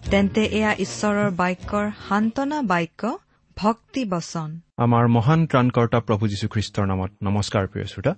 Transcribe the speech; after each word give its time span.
তেন্তে 0.00 0.42
এয়া 0.58 0.72
ঈশ্বৰৰ 0.84 1.30
বাক্যৰ 1.40 1.86
সান্তনা 2.08 2.58
বাক্য 2.62 3.02
ভক্তি 3.56 4.02
বচন। 4.04 4.50
আমাৰ 4.84 5.04
মহান 5.16 5.40
ত্ৰাণকৰ্তা 5.46 5.98
প্ৰভু 6.00 6.24
যীশুখ্ৰীষ্টৰ 6.32 6.86
নামত 6.86 7.10
নমস্কাৰ 7.22 7.64
প্ৰিয় 7.72 7.86
শ্ৰোতা। 7.92 8.12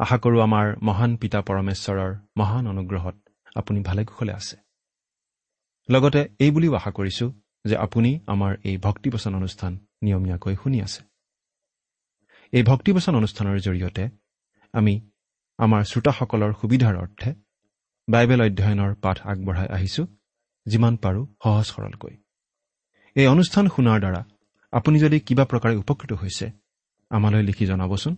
আশা 0.00 0.16
কৰো 0.18 0.38
আমাৰ 0.40 0.66
মহান 0.88 1.10
পিতা 1.16 1.40
পৰমেশ্বৰৰ 1.48 2.12
মহান 2.38 2.64
অনুগ্ৰহত 2.72 3.16
আপুনি 3.56 3.80
ভালে 3.88 4.02
কুশলে 4.04 4.32
আছে। 4.32 4.56
লগতে 5.88 6.20
এই 6.44 6.50
বুলিও 6.50 6.72
আশা 6.74 6.90
কৰিছো 6.90 7.26
যে 7.64 7.76
আপুনি 7.76 8.10
আমাৰ 8.26 8.52
এই 8.68 8.76
ভক্তিবচন 8.76 9.32
অনুষ্ঠান 9.34 9.72
নিয়মীয়াকৈ 10.04 10.54
শুনি 10.62 10.78
আছে। 10.86 11.00
এই 12.52 12.62
ভক্তিবচন 12.62 13.12
অনুষ্ঠানৰ 13.20 13.56
জৰিয়তে 13.66 14.04
আমি 14.72 14.94
আমাৰ 15.58 15.82
শ্ৰোতাসকলৰ 15.90 16.52
সুবিধাৰ 16.60 16.94
অৰ্থে 16.96 17.30
বাইবেল 18.08 18.40
অধ্যয়নৰ 18.46 18.92
পাঠ 18.94 19.16
আগবঢ়াই 19.26 19.68
আহিছো। 19.76 20.02
যিমান 20.66 20.96
পাৰো 20.96 21.22
সহজ 21.44 21.66
সৰলকৈ। 21.66 22.14
এই 23.16 23.26
অনুষ্ঠান 23.26 23.64
শুনাৰ 23.68 23.98
দ্বাৰা 24.00 24.22
আপুনি 24.72 24.96
যদি 24.98 25.18
কিবা 25.20 25.44
প্ৰকাৰে 25.44 25.74
উপকৃত 25.76 26.12
হৈছে 26.12 26.46
আমালৈ 27.10 27.42
লিখি 27.42 27.64
জনাবচোন। 27.66 28.14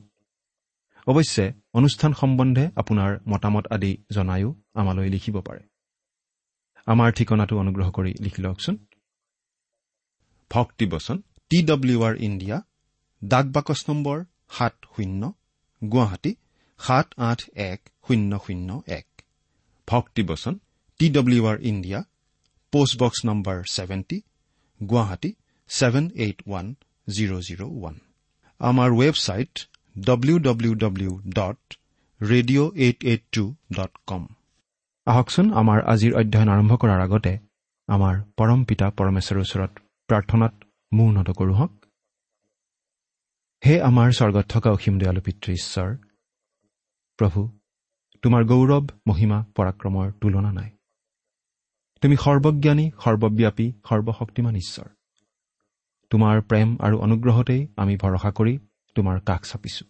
অৱশ্যে 1.06 1.52
অনুষ্ঠান 1.72 2.12
সম্বন্ধে 2.12 2.64
আপোনাৰ 2.76 3.10
মতামত 3.28 3.64
আদি 3.66 3.92
জনায়ো 4.12 4.50
আমালৈ 4.74 5.08
লিখিব 5.08 5.36
পাৰে। 5.40 5.62
আমাৰ 6.86 7.12
ঠিকনাটো 7.12 7.54
অনুগ্ৰহ 7.58 7.88
কৰি 7.90 8.12
লিখি 8.20 8.42
লওকচোন। 8.42 8.76
ভক্তিবচন 10.50 11.16
টি 11.50 11.58
ডব্লিউ 11.62 11.98
আৰ 12.02 12.14
ইণ্ডিয়া 12.20 12.56
ডাক 13.24 13.46
বাকচ 13.46 13.80
নম্বৰ 13.88 14.24
সাত 14.50 14.74
শূন্য 14.96 15.32
গুৱাহাটী 15.82 16.32
সাত 16.78 17.06
আঠ 17.16 17.40
এক 17.54 17.80
শূন্য 18.08 18.38
শূন্য 18.38 18.82
এক। 18.86 19.06
ভক্তিবচন 19.88 20.54
T 20.98 21.06
W 21.10 21.42
R 21.46 21.58
India 21.60 22.00
post box 22.74 23.18
number 23.28 23.56
seventy 23.74 24.18
Guwahati 24.80 25.30
seven 25.70 26.04
eight 26.24 26.38
one 26.46 26.66
zero' 27.06 27.42
zero' 27.46 27.64
one 27.68 27.96
আমাৰ 28.60 28.88
website 29.00 29.52
W 29.96 30.36
W 30.38 30.72
W 30.74 31.12
dot 31.38 31.60
radio' 32.20 32.70
eight 32.76 32.98
eight 33.04 33.22
two 33.32 33.44
dot 33.76 33.92
com 34.06 34.22
আহকচোন 35.06 35.46
আমাৰ 35.60 35.78
আজিৰ 35.92 36.12
অধ্যয়ন 36.20 36.48
আৰম্ভ 36.54 36.72
কৰাৰ 36.82 37.00
আগতে 37.06 37.32
আমাৰ 37.88 38.14
পৰম 38.38 38.60
পিতা 38.68 38.86
পৰমেশ্বৰৰ 38.98 39.40
ওচৰত 39.44 39.72
প্ৰাৰ্থনাত 40.08 40.54
মূৰ 40.92 41.10
নত 41.16 41.28
কৰোঁ 41.38 41.54
হওক। 41.54 41.72
হে 43.62 43.74
আমাৰ 43.88 44.08
স্বৰ্গত 44.18 44.46
থকা 44.48 44.68
অসীম 44.70 44.94
দয়ালু 45.00 45.20
পিতৃ 45.26 45.50
ঈশ্বৰ 45.60 45.90
প্ৰভু 47.18 47.40
তোমাৰ 48.22 48.42
গৌৰৱ 48.50 48.84
মহিমা 49.06 49.38
পৰাক্ৰমৰ 49.56 50.06
তুলনা 50.20 50.50
নাই। 50.52 50.70
তুমি 52.02 52.16
সৰ্বজ্ঞানী 52.16 52.90
সৰ্বব্যাপী 53.04 53.66
সৰ্বশক্তিমান 53.88 54.54
ঈশ্বৰ। 54.56 54.88
তোমাৰ 56.10 56.42
প্ৰেম 56.42 56.76
আৰু 56.80 56.96
অনুগ্ৰহতেই 56.98 57.62
আমি 57.76 57.96
ভৰসা 57.96 58.30
কৰি 58.30 58.58
তোমাৰ 58.94 59.20
কাষ 59.20 59.42
চাপিছো। 59.52 59.84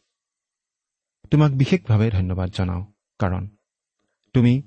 তোমাক 1.31 1.51
বিশেষভাৱে 1.53 2.11
ধন্যবাদ 2.11 2.49
জনাওঁ 2.51 2.83
কাৰণ 3.19 3.49
তুমি 4.35 4.63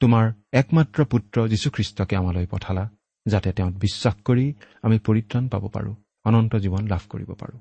তোমাৰ 0.00 0.32
একমাত্ৰ 0.52 1.04
পুত্ৰ 1.04 1.48
যীশুখ্ৰীষ্টকে 1.48 2.16
আমালৈ 2.16 2.46
পঠালা 2.46 2.84
যাতে 3.26 3.52
তেওঁত 3.52 3.74
বিশ্বাস 3.74 4.14
কৰি 4.24 4.54
আমি 4.82 4.98
পৰিত্ৰাণ 4.98 5.48
পাব 5.48 5.68
পাৰোঁ 5.68 5.94
অনন্ত 6.24 6.56
জীৱন 6.56 6.88
লাভ 6.88 7.02
কৰিব 7.08 7.30
পাৰোঁ। 7.34 7.58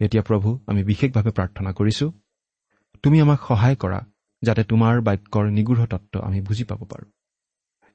এতিয়া 0.00 0.22
প্ৰভু 0.22 0.48
আমি 0.66 0.82
বিশেষভাৱে 0.84 1.30
প্ৰাৰ্থনা 1.30 1.70
কৰিছো 1.72 2.06
তুমি 3.02 3.20
আমাক 3.20 3.40
সহায় 3.48 3.76
কৰা 3.76 4.00
যাতে 4.42 4.62
তোমাৰ 4.64 5.00
বাক্যৰ 5.00 5.44
নিগূঢ় 5.50 5.86
তত্ত্ব 5.86 6.20
আমি 6.20 6.40
বুজি 6.40 6.64
পাব 6.64 6.80
পাৰোঁ। 6.84 7.08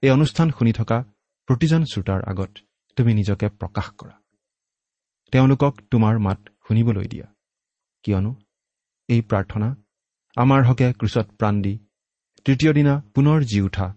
এই 0.03 0.09
অনুষ্ঠান 0.09 0.49
শুনি 0.49 0.73
থকা 0.73 1.03
প্ৰতিজন 1.47 1.83
শ্ৰোতাৰ 1.83 2.21
আগত 2.23 2.51
তুমি 2.97 3.13
নিজকে 3.13 3.49
প্ৰকাশ 3.49 3.87
কৰা। 3.97 4.21
তেওঁলোকক 5.31 5.73
তোমাৰ 5.91 6.19
মাত 6.19 6.39
শুনিবলৈ 6.67 7.07
দিয়া। 7.07 7.25
কিয়নো 8.03 8.35
এই 9.07 9.21
প্ৰাৰ্থনা 9.21 9.75
আমাৰ 10.35 10.63
হকে 10.63 10.93
ক্ৰুচত 10.93 11.27
প্ৰাণ 11.37 11.61
দি 11.61 11.79
তৃতীয় 12.45 12.73
দিনা 12.73 13.03
পুনৰ 13.15 13.41
জি 13.41 13.61
উঠা 13.61 13.95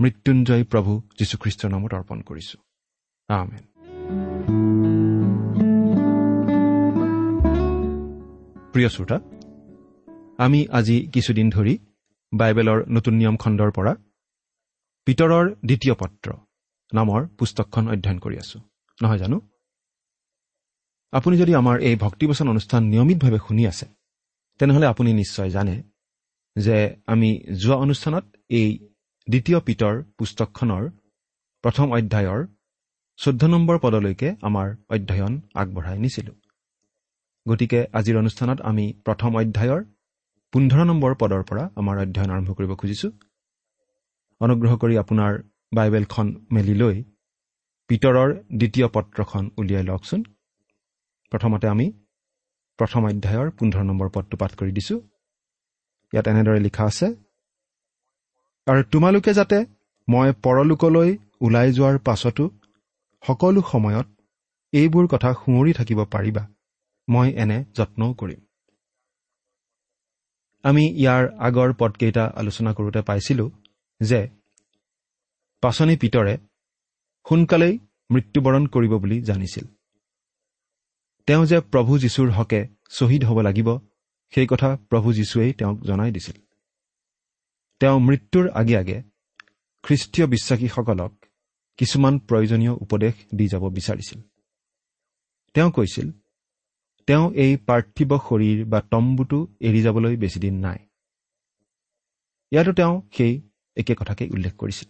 মৃত্যুঞ্জয় 0.00 0.64
প্ৰভু 0.64 1.02
যীশুখ্ৰীষ্টৰ 1.18 1.70
নামত 1.70 1.94
অৰ্পণ 1.94 2.20
কৰিছো। 2.20 2.58
আমেন। 3.28 3.64
প্ৰিয় 8.72 8.88
শ্ৰোতা 8.88 9.18
আমি 10.38 10.66
আজি 10.68 11.10
কিছুদিন 11.12 11.50
ধৰি 11.50 11.78
বাইবেলৰ 12.32 12.78
নতুন 12.88 13.14
নিয়ম 13.14 13.36
খণ্ডৰ 13.36 13.70
পৰা 13.70 13.94
পিতৰৰ 15.06 15.44
দ্বিতীয় 15.68 15.94
পত্ৰ 15.94 16.28
নামৰ 16.92 17.20
পুস্তকখন 17.38 17.84
অধ্যয়ন 17.88 18.18
কৰি 18.18 18.36
আছো। 18.38 18.58
নহয় 18.98 19.18
জানো? 19.18 19.36
আপুনি 21.12 21.34
যদি 21.36 21.52
আমাৰ 21.54 21.76
এই 21.88 21.96
ভক্তিবচন 21.96 22.46
অনুষ্ঠান 22.48 22.82
নিয়মিতভাৱে 22.92 23.38
শুনি 23.46 23.62
আছে 23.66 23.86
তেনেহ'লে 24.60 24.86
আপুনি 24.86 25.10
নিশ্চয় 25.12 25.50
জানে 25.50 25.76
যে 26.56 26.76
আমি 27.06 27.30
যোৱা 27.62 27.76
অনুষ্ঠানত 27.76 28.24
এই 28.58 28.68
দ্বিতীয় 29.28 29.58
পিতৰ 29.60 29.94
পুস্তকখনৰ 30.18 30.84
প্ৰথম 31.64 31.86
অধ্যায়ৰ 31.98 32.40
চৈধ্য 33.18 33.42
নম্বৰ 33.46 33.76
পদলৈকে 33.78 34.28
আমাৰ 34.42 34.68
অধ্যয়ন 34.94 35.32
আগবঢ়াই 35.54 35.98
নিছিলোঁ। 35.98 36.36
গতিকে 37.46 37.80
আজিৰ 37.92 38.16
অনুষ্ঠানত 38.18 38.58
আমি 38.70 38.84
প্ৰথম 39.04 39.30
অধ্যায়ৰ 39.40 39.80
পোন্ধৰ 40.52 40.82
নম্বৰ 40.90 41.12
পদৰ 41.20 41.42
পৰা 41.48 41.64
আমাৰ 41.80 41.96
অধ্যয়ন 42.04 42.30
আৰম্ভ 42.30 42.48
কৰিব 42.58 42.72
খুজিছোঁ। 42.80 43.10
অনুগ্ৰহ 44.44 44.72
কৰি 44.82 44.94
আপোনাৰ 45.02 45.32
বাইবেলখন 45.72 46.26
মেলি 46.54 46.74
লৈ 46.82 46.96
পিতৰৰ 47.90 48.30
দ্বিতীয় 48.60 48.86
পত্ৰখন 48.94 49.44
উলিয়াই 49.60 49.84
লওকচোন। 49.90 50.20
প্ৰথমতে 51.32 51.66
আমি 51.74 51.86
প্ৰথম 52.78 53.02
অধ্যায়ৰ 53.10 53.48
পোন্ধৰ 53.58 53.84
নম্বৰ 53.90 54.08
পদটো 54.14 54.36
পাঠ 54.42 54.52
কৰি 54.60 54.72
দিছোঁ। 54.78 54.98
ইয়াত 56.12 56.26
এনেদৰে 56.32 56.60
লিখা 56.66 56.84
আছে 56.90 57.06
আৰু 58.66 58.80
তোমালোকে 58.92 59.32
যাতে 59.38 59.58
মই 60.08 60.28
পৰলোকলৈ 60.44 61.10
ওলাই 61.44 61.68
যোৱাৰ 61.72 61.96
পাছতো 62.06 62.44
সকলো 63.22 63.60
সময়ত 63.72 64.06
এইবোৰ 64.72 65.04
কথা 65.12 65.30
সুঁৱৰি 65.40 65.72
থাকিব 65.78 66.00
পাৰিবা 66.14 66.42
মই 67.08 67.28
এনে 67.42 67.58
যত্নও 67.76 68.12
কৰিম। 68.20 68.40
আমি 70.64 70.84
ইয়াৰ 71.02 71.22
আগৰ 71.46 71.70
পদকেইটা 71.80 72.24
আলোচনা 72.40 72.70
কৰোঁতে 72.78 73.00
পাইছিলোঁ 73.08 73.48
যে 74.04 74.28
পাচনি 75.60 75.96
পিতৰে 75.96 76.38
সোনকালেই 77.28 77.78
মৃত্যুবৰণ 78.10 78.66
কৰিব 78.66 78.92
বুলি 78.98 79.22
জানিছিল। 79.22 79.64
তেওঁ 81.26 81.46
যে 81.46 81.60
প্ৰভু 81.60 81.98
যীশুৰ 81.98 82.30
হকে 82.30 82.66
শ্বহীদ 82.90 83.24
হ'ব 83.24 83.40
লাগিব 83.40 83.78
সেই 84.34 84.46
কথা 84.46 84.76
প্ৰভু 84.76 85.12
যীশুৱেই 85.12 85.52
তেওঁক 85.52 85.80
জনাই 85.80 86.12
দিছিল। 86.12 86.36
তেওঁ 87.80 88.00
মৃত্যুৰ 88.00 88.50
আগে 88.50 88.76
আগে 88.76 89.02
খ্ৰীষ্টীয় 89.82 90.26
বিশ্বাসীসকলক 90.26 91.24
কিছুমান 91.76 92.18
প্ৰয়োজনীয় 92.18 92.72
উপদেশ 92.72 93.14
দি 93.34 93.48
যাব 93.48 93.68
বিচাৰিছিল। 93.68 94.20
তেওঁ 95.54 95.70
কৈছিল 95.70 96.10
তেওঁ 97.06 97.32
এই 97.32 97.56
পাৰ্থিৱ 97.56 98.18
শৰীৰ 98.18 98.64
বা 98.64 98.80
তম্বুটো 98.80 99.48
এৰি 99.60 99.82
যাবলৈ 99.82 100.16
বেছিদিন 100.16 100.58
নাই। 100.58 100.78
ইয়াতো 102.50 102.72
তেওঁ 102.72 103.02
সেই 103.16 103.42
একে 103.76 103.94
কথাকে 103.94 104.24
উল্লেখ 104.28 104.54
কৰিছিল। 104.56 104.88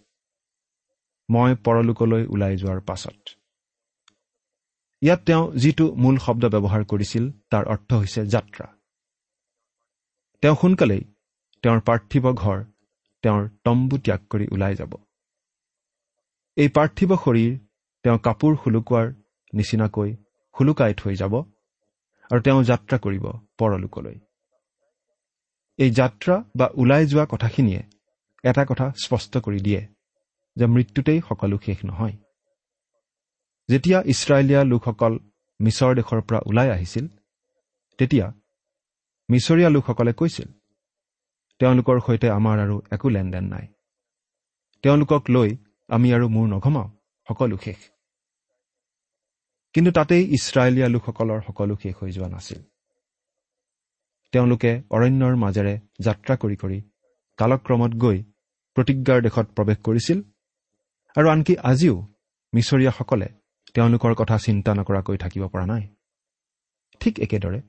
মই 1.29 1.51
পৰলোকলৈ 1.65 2.23
ওলাই 2.27 2.55
যোৱাৰ 2.57 2.81
পাছত। 2.81 3.19
ইয়াত 5.03 5.21
তেওঁ 5.27 5.45
যিটো 5.53 5.87
মূল 5.95 6.17
শব্দ 6.19 6.45
ব্যৱহাৰ 6.45 6.83
কৰিছিল 6.85 7.25
তাৰ 7.51 7.65
অৰ্থ 7.65 7.91
হৈছে 7.95 8.21
যাত্ৰা। 8.27 8.67
তেওঁ 10.43 10.57
সোনকালেই 10.61 11.03
তেওঁৰ 11.65 11.81
পাৰ্থিৱ 11.81 12.25
ঘৰ 12.33 12.59
তেওঁৰ 13.25 13.49
তম্বু 13.65 13.97
ত্যাগ 13.99 14.21
কৰি 14.31 14.47
ওলাই 14.53 14.75
যাব। 14.75 14.93
এই 16.57 16.69
পাৰ্থিৱ 16.69 17.11
শৰীৰ 17.25 17.53
তেওঁ 18.05 18.19
কাপোৰ 18.19 18.53
শুলুকোৱাৰ 18.65 19.07
নিচিনাকৈ 19.53 20.11
শুলুকাই 20.55 20.95
থৈ 20.95 21.15
যাব 21.17 21.35
আৰু 22.31 22.41
তেওঁ 22.41 22.63
যাত্ৰা 22.63 22.97
কৰিব 22.99 23.25
পৰলোকলৈ। 23.59 24.17
এই 25.79 25.91
যাত্ৰা 25.91 26.35
বা 26.57 26.67
ওলাই 26.75 27.07
যোৱা 27.07 27.25
কথাখিনিয়ে 27.31 27.83
এটা 28.45 28.63
কথা 28.65 28.87
স্পষ্ট 29.05 29.33
কৰি 29.37 29.61
দিয়ে 29.61 29.83
যে 30.57 30.67
মৃত্যুতেই 30.67 31.21
সকলো 31.29 31.57
শেষ 31.67 31.79
নহয়। 31.85 32.17
যেতিয়া 33.69 33.99
ইছৰাইলীয়া 34.13 34.63
লোকসকল 34.65 35.13
মিছৰ 35.61 35.93
দেশৰ 35.95 36.21
পৰা 36.21 36.41
ওলাই 36.47 36.69
আহিছিল 36.71 37.07
তেতিয়া 37.99 38.27
মিছৰীয়া 39.29 39.71
লোকসকলে 39.71 40.13
কৈছিল 40.13 40.49
তেওঁলোকৰ 41.61 41.97
সৈতে 42.07 42.29
আমাৰ 42.31 42.57
আৰু 42.59 42.77
একো 42.91 43.09
লেনদেন 43.09 43.45
নাই। 43.45 43.67
তেওঁলোকক 44.85 45.23
লৈ 45.31 45.51
আমি 45.89 46.09
আৰু 46.15 46.27
মূৰ 46.29 46.47
নঘমাওঁ 46.49 46.89
সকলো 47.29 47.57
শেষ। 47.57 47.81
কিন্তু 49.75 49.91
তাতেই 49.93 50.25
ইছৰাইলীয়া 50.37 50.89
লোকসকলৰ 50.89 51.41
সকলো 51.47 51.75
শেষ 51.83 51.95
হৈ 52.01 52.11
যোৱা 52.11 52.29
নাছিল। 52.29 52.61
তেওঁলোকে 54.33 54.73
অৰণ্যৰ 54.91 55.35
মাজেৰে 55.37 55.75
যাত্ৰা 56.01 56.35
কৰি 56.37 56.57
কৰি 56.57 56.79
কালক্ৰমত 57.39 57.93
গৈ 57.95 58.19
প্ৰতিজ্ঞাৰ 58.77 59.19
দেশত 59.23 59.47
প্ৰৱেশ 59.57 59.79
কৰিছিল 59.83 60.19
আৰু 61.17 61.27
আনকি 61.29 61.55
আজিও 61.71 61.97
মিছৰীয়াসকলে 62.53 63.29
তেওঁলোকৰ 63.75 64.13
কথা 64.15 64.37
চিন্তা 64.39 64.71
নকৰাকৈ 64.75 65.17
থাকিব 65.17 65.43
পৰা 65.49 65.67
নাই। 65.67 65.85
ঠিক 67.01 67.15
একেদৰে 67.21 67.61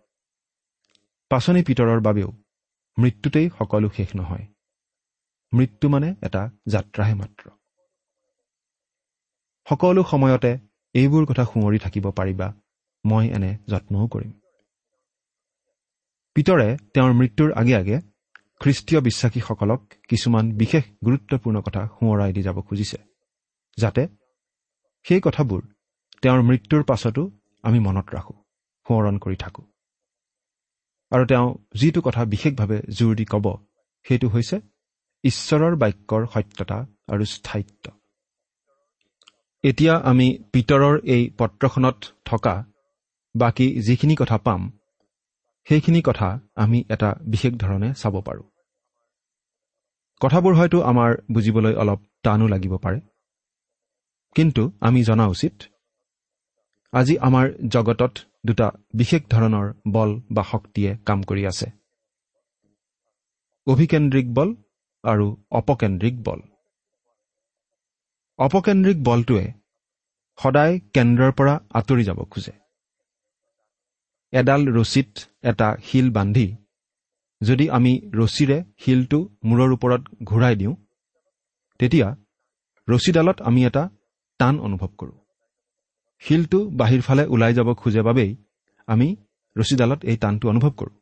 পাচনি 1.32 1.62
পিতৰৰ 1.64 2.00
বাবেও 2.02 2.30
মৃত্যুতেই 2.98 3.48
সকলো 3.58 3.88
শেষ 3.90 4.10
নহয়। 4.16 4.46
মৃত্যু 5.54 5.90
মানে 5.90 6.10
এটা 6.24 6.42
যাত্ৰাহে 6.68 7.14
মাত্ৰ। 7.14 7.44
সকলো 9.68 10.02
সময়তে 10.04 10.52
এইবোৰ 10.96 11.24
কথা 11.26 11.44
সোঁৱৰি 11.44 11.80
থাকিব 11.80 12.06
পাৰিবা 12.12 12.48
মই 13.06 13.26
এনে 13.28 13.52
যত্নও 13.68 14.08
কৰিম। 14.08 14.32
পিতৰে 16.36 16.68
তেওঁৰ 16.94 17.12
মৃত্যুৰ 17.14 17.50
আগে 17.54 17.74
আগে 17.76 17.98
খ্ৰীষ্টীয় 18.62 19.02
বিশ্বাসীসকলক 19.02 19.82
কিছুমান 20.08 20.46
বিশেষ 20.52 20.84
গুৰুত্বপূৰ্ণ 21.06 21.62
কথা 21.62 21.82
সোঁৱৰাই 21.88 22.34
দি 22.34 22.42
যাব 22.42 22.62
খুজিছে 22.62 22.98
যাতে 23.78 24.08
সেই 25.06 25.22
কথাবোৰ 25.22 25.62
তেওঁৰ 26.22 26.42
মৃত্যুৰ 26.42 26.84
পাছতো 26.84 27.32
আমি 27.64 27.80
মনত 27.80 28.08
ৰাখোঁ 28.14 28.38
সোঁৱৰণ 28.86 29.18
কৰি 29.18 29.36
থাকোঁ। 29.36 29.66
আৰু 31.12 31.26
তেওঁ 31.26 31.48
যিটো 31.74 32.02
কথা 32.02 32.26
বিশেষভাৱে 32.26 32.78
জোৰ 32.90 33.16
দি 33.16 33.26
ক'ব 33.26 33.46
সেইটো 34.06 34.28
হৈছে 34.28 34.58
ঈশ্বৰৰ 35.24 35.76
বাক্যৰ 35.76 36.28
সত্যতা 36.34 36.78
আৰু 37.08 37.24
স্থায়িত্ব। 37.26 37.86
এতিয়া 39.64 39.94
আমি 39.96 40.28
পিতৰৰ 40.54 40.96
এই 41.04 41.30
পত্ৰখনত 41.38 41.98
থকা 42.26 42.66
বাকী 43.36 43.68
যিখিনি 43.82 44.16
কথা 44.16 44.38
পাম 44.38 44.75
সেইখিনি 45.68 46.02
কথা 46.02 46.40
আমি 46.56 46.84
এটা 46.90 47.16
বিশেষ 47.28 47.54
ধৰণে 47.54 47.94
চাব 47.94 48.22
পাৰোঁ। 48.22 48.44
কথাবোৰ 50.22 50.54
হয়তো 50.56 50.82
আমাৰ 50.82 51.12
বুজিবলৈ 51.32 51.74
অলপ 51.74 52.00
টানো 52.24 52.48
লাগিব 52.48 52.78
পাৰে। 52.78 53.00
কিন্তু 54.36 54.72
আমি 54.82 55.04
জনা 55.04 55.26
উচিত 55.28 55.64
আজি 56.94 57.18
আমাৰ 57.18 57.46
জগতত 57.68 58.14
দুটা 58.46 58.72
বিশেষ 58.94 59.22
ধৰণৰ 59.30 59.74
বল 59.92 60.22
বা 60.32 60.44
শক্তিয়ে 60.44 60.98
কাম 61.06 61.24
কৰি 61.24 61.46
আছে। 61.46 61.68
অভিকেন্দ্ৰিক 63.68 64.28
বল 64.34 64.56
আৰু 65.04 65.28
অপকেন্দ্ৰিক 65.52 66.16
বল। 66.24 66.40
অপকেন্দ্ৰিক 68.40 68.98
বলটোৱে 69.04 69.46
সদায় 70.40 70.80
কেন্দ্ৰৰ 70.94 71.32
পৰা 71.32 71.60
আঁতৰি 71.74 72.04
যাব 72.04 72.24
খোজে। 72.24 72.65
এডাল 74.36 74.62
ৰছীত 74.78 75.10
এটা 75.44 75.68
শিল 75.84 76.08
বান্ধি 76.10 76.48
যদি 77.42 77.66
আমি 77.70 77.94
ৰছীৰে 78.20 78.58
শিলটো 78.78 79.20
মূৰৰ 79.44 79.70
ওপৰত 79.76 80.02
ঘূৰাই 80.24 80.56
দিওঁ 80.56 80.74
তেতিয়া 81.80 82.08
ৰছীডালত 82.88 83.38
আমি 83.42 83.62
এটা 83.66 83.84
টান 84.40 84.56
অনুভৱ 84.60 84.92
কৰোঁ। 85.00 85.18
শিলটো 86.24 86.60
বাহিৰ 86.72 87.02
ফালে 87.02 87.24
ওলাই 87.28 87.54
যাব 87.54 87.70
খোজে 87.74 88.02
বাবেই 88.02 88.32
আমি 88.88 89.08
ৰছীডালত 89.56 90.00
এই 90.06 90.18
টানটো 90.18 90.46
অনুভৱ 90.50 90.72
কৰোঁ। 90.80 90.96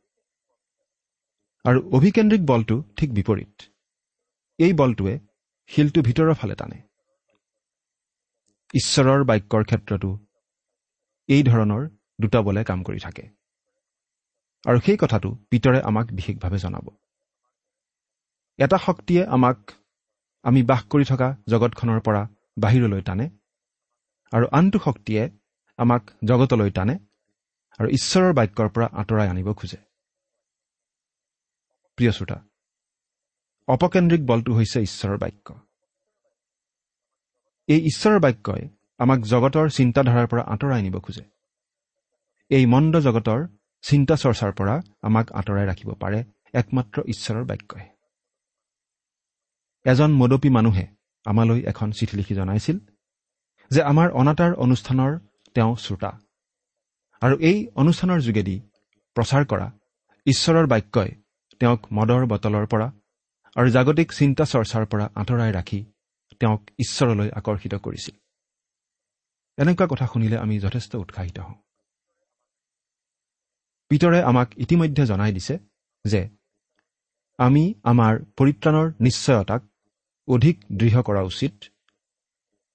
আৰু 1.64 1.78
অভিকেন্দ্ৰিক 1.96 2.42
বলটো 2.46 2.76
ঠিক 2.96 3.10
বিপৰীত। 3.14 3.54
এই 4.58 4.72
বলটোৱে 4.72 5.14
শিলটো 5.70 6.00
ভিতৰৰ 6.02 6.34
ফালে 6.34 6.54
টানে। 6.54 6.78
ঈশ্বৰৰ 8.74 9.20
বাক্যৰ 9.24 9.62
ক্ষেত্ৰতো 9.64 10.10
এই 11.28 11.42
ধৰণৰ 11.42 11.82
দুটা 12.20 12.38
বলে 12.42 12.64
কাম 12.64 12.82
কৰি 12.82 12.98
থাকে। 12.98 13.24
আৰু 14.64 14.78
সেই 14.80 14.96
কথাটো 14.96 15.28
পিতৰে 15.50 15.80
আমাক 15.80 16.06
বিশেষভাৱে 16.12 16.58
জনাব। 16.58 16.86
এটা 18.58 18.78
শক্তিয়ে 18.78 19.22
আমাক 19.26 19.58
আমি 20.44 20.62
বাস 20.62 20.82
কৰি 20.90 21.04
থকা 21.04 21.28
জগতখনৰ 21.48 22.00
পৰা 22.00 22.22
বাহিৰলৈ 22.58 23.02
টানে 23.02 23.26
আৰু 24.32 24.46
আনটো 24.52 24.78
শক্তিয়ে 24.78 25.22
আমাক 25.78 26.02
জগতলৈ 26.24 26.70
টানে 26.70 26.94
আৰু 27.78 27.88
ঈশ্বৰৰ 27.88 28.32
বাক্যৰ 28.32 28.68
পৰা 28.68 28.86
আঁতৰাই 28.92 29.28
আনিব 29.28 29.48
খোজে। 29.52 29.78
প্ৰিয় 31.98 32.12
শ্ৰোতা 32.12 32.38
অপকেন্দ্ৰিক 33.68 34.22
বলটো 34.26 34.50
হৈছে 34.54 34.78
ঈশ্বৰৰ 34.82 35.18
বাক্য। 35.18 35.48
এই 37.68 37.80
ঈশ্বৰৰ 37.90 38.18
বাক্যই 38.20 38.64
আমাক 39.00 39.20
জগতৰ 39.32 39.66
চিন্তাধাৰাৰ 39.68 40.26
পৰা 40.26 40.42
আঁতৰাই 40.52 40.82
নিব 40.82 40.96
খোজে। 41.00 41.33
এই 42.56 42.64
মন্দ 42.66 42.94
জগতৰ 43.06 43.40
চিন্তা 43.84 44.14
চৰ্চাৰ 44.14 44.52
পৰা 44.58 44.74
আমাক 45.02 45.26
আঁতৰাই 45.32 45.66
ৰাখিব 45.66 45.90
পাৰে 46.02 46.18
একমাত্ৰ 46.54 46.96
ঈশ্বৰৰ 47.12 47.44
বাক্যই। 47.44 47.86
এজন 49.84 50.10
মদপী 50.12 50.50
মানুহে 50.50 50.84
আমালৈ 51.26 51.60
এখন 51.70 51.88
চিঠি 51.90 52.14
লিখি 52.16 52.34
জনাইছিল 52.34 52.76
যে 53.70 53.80
আমাৰ 53.82 54.08
অনাতাৰ 54.10 54.52
অনুষ্ঠানৰ 54.54 55.12
তেওঁ 55.54 55.72
শ্ৰোতা। 55.76 56.10
আৰু 57.22 57.34
এই 57.40 57.58
অনুষ্ঠানৰ 57.74 58.18
যোগেদি 58.20 58.56
প্ৰচাৰ 59.16 59.42
কৰা 59.44 59.66
ঈশ্বৰৰ 60.26 60.66
বাক্যই 60.66 61.10
তেওঁক 61.60 61.80
মদৰ 61.92 62.22
বটলৰ 62.26 62.66
পৰা 62.66 62.88
আৰু 63.56 63.68
জাগতিক 63.70 64.08
চিন্তা 64.12 64.44
চৰ্চাৰ 64.44 64.84
পৰা 64.86 65.06
আঁতৰাই 65.14 65.50
ৰাখি 65.52 65.80
তেওঁক 66.40 66.62
ঈশ্বৰলৈ 66.78 67.28
আকৰ্ষিত 67.30 67.74
কৰিছিল। 67.84 68.14
এনেকুৱা 69.58 69.86
কথা 69.86 70.06
শুনিলে 70.06 70.36
আমি 70.38 70.54
যথেষ্ট 70.60 70.92
উৎসাহিত 70.96 71.38
হওঁ। 71.38 71.54
পিতৰে 73.90 74.20
আমাক 74.22 74.48
ইতিমধ্যে 74.56 75.04
জনাই 75.06 75.32
দিছে 75.32 75.54
যে 76.04 76.20
আমি 77.38 77.64
আমাৰ 77.82 78.12
পৰিত্ৰাণৰ 78.36 78.88
নিশ্চয়তাক 79.00 79.62
অধিক 80.28 80.56
দৃঢ় 80.76 81.00
কৰা 81.02 81.22
উচিত 81.22 81.54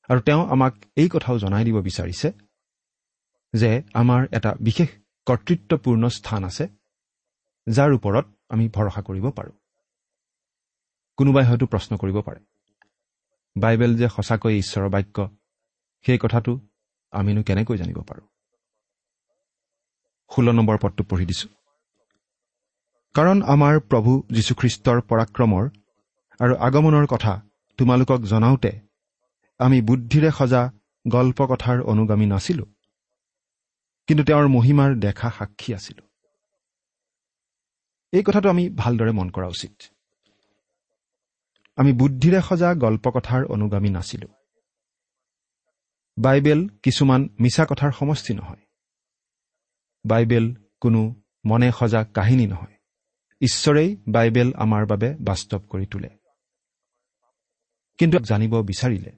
আৰু 0.09 0.19
তেওঁ 0.21 0.41
আমাক 0.49 0.73
এই 0.95 1.09
কথাও 1.09 1.37
জনাই 1.37 1.63
দিব 1.63 1.77
বিচাৰিছে 1.81 2.27
যে 3.53 3.69
আমাৰ 3.93 4.21
এটা 4.31 4.51
বিশেষ 4.59 4.89
কৰ্তৃত্বপূৰ্ণ 5.27 6.03
স্থান 6.09 6.41
আছে 6.43 6.65
যাৰ 7.67 7.89
ওপৰত 7.93 8.25
আমি 8.49 8.65
ভৰসা 8.69 9.01
কৰিব 9.01 9.25
পাৰোঁ। 9.29 9.55
কোনোবাই 11.17 11.45
হয়তো 11.45 11.65
প্ৰশ্ন 11.65 11.91
কৰিব 11.97 12.17
পাৰে 12.21 12.41
বাইবেল 13.55 13.91
যে 13.97 14.07
সঁচাকৈ 14.09 14.53
ঈশ্বৰৰ 14.57 14.89
বাক্য 14.89 15.17
সেই 16.05 16.17
কথাটো 16.17 16.51
আমিনো 17.13 17.41
কেনেকৈ 17.43 17.75
জানিব 17.77 17.99
পাৰোঁ? 18.09 18.25
ষোল্ল 20.35 20.51
নম্বৰ 20.51 20.77
পদটো 20.81 21.03
পঢ়ি 21.03 21.25
দিছোঁ। 21.25 21.49
কাৰণ 23.15 23.41
আমাৰ 23.41 23.79
প্ৰভু 23.79 24.11
যীশুখ্ৰীষ্টৰ 24.31 25.01
পৰাক্ৰমৰ 25.01 25.63
আৰু 26.39 26.55
আগমনৰ 26.55 27.05
কথা 27.05 27.41
তোমালোকক 27.77 28.19
জনাওঁতে 28.21 28.71
আমি 29.59 29.81
বুদ্ধিৰে 29.81 30.31
সজা 30.31 30.71
গল্প 31.07 31.45
কথাৰ 31.45 31.81
অনুগামী 31.81 32.25
নাছিলো 32.25 32.65
কিন্তু 34.07 34.23
তেওঁৰ 34.23 34.47
মহিমাৰ 34.47 34.95
দেখা 34.95 35.29
সাক্ষী 35.37 35.73
আছিলো। 35.73 36.03
এই 38.13 38.23
কথাটো 38.23 38.49
আমি 38.49 38.69
ভালদৰে 38.69 39.11
মন 39.11 39.29
কৰা 39.29 39.47
উচিত। 39.47 39.73
আমি 41.77 41.93
বুদ্ধিৰে 41.93 42.41
সজা 42.41 42.73
গল্প 42.75 43.09
কথাৰ 43.09 43.45
অনুগামী 43.45 43.89
নাছিলো। 43.89 44.27
বাইবেল 46.17 46.67
কিছুমান 46.83 47.29
মিছা 47.39 47.65
কথাৰ 47.65 47.91
সমষ্টি 47.91 48.33
নহয়। 48.33 48.68
বাইবেল 50.05 50.53
কোনো 50.81 51.15
মনে 51.45 51.71
সজা 51.71 52.03
কাহিনী 52.03 52.47
নহয়। 52.47 52.75
ঈশ্বৰেই 53.41 53.97
বাইবেল 54.07 54.53
আমাৰ 54.53 54.85
বাবে 54.85 55.15
বাস্তৱ 55.19 55.59
কৰি 55.59 55.85
তোলে। 55.85 56.09
কিন্তু 57.97 58.17
জানিব 58.17 58.61
বিচাৰিলে 58.61 59.11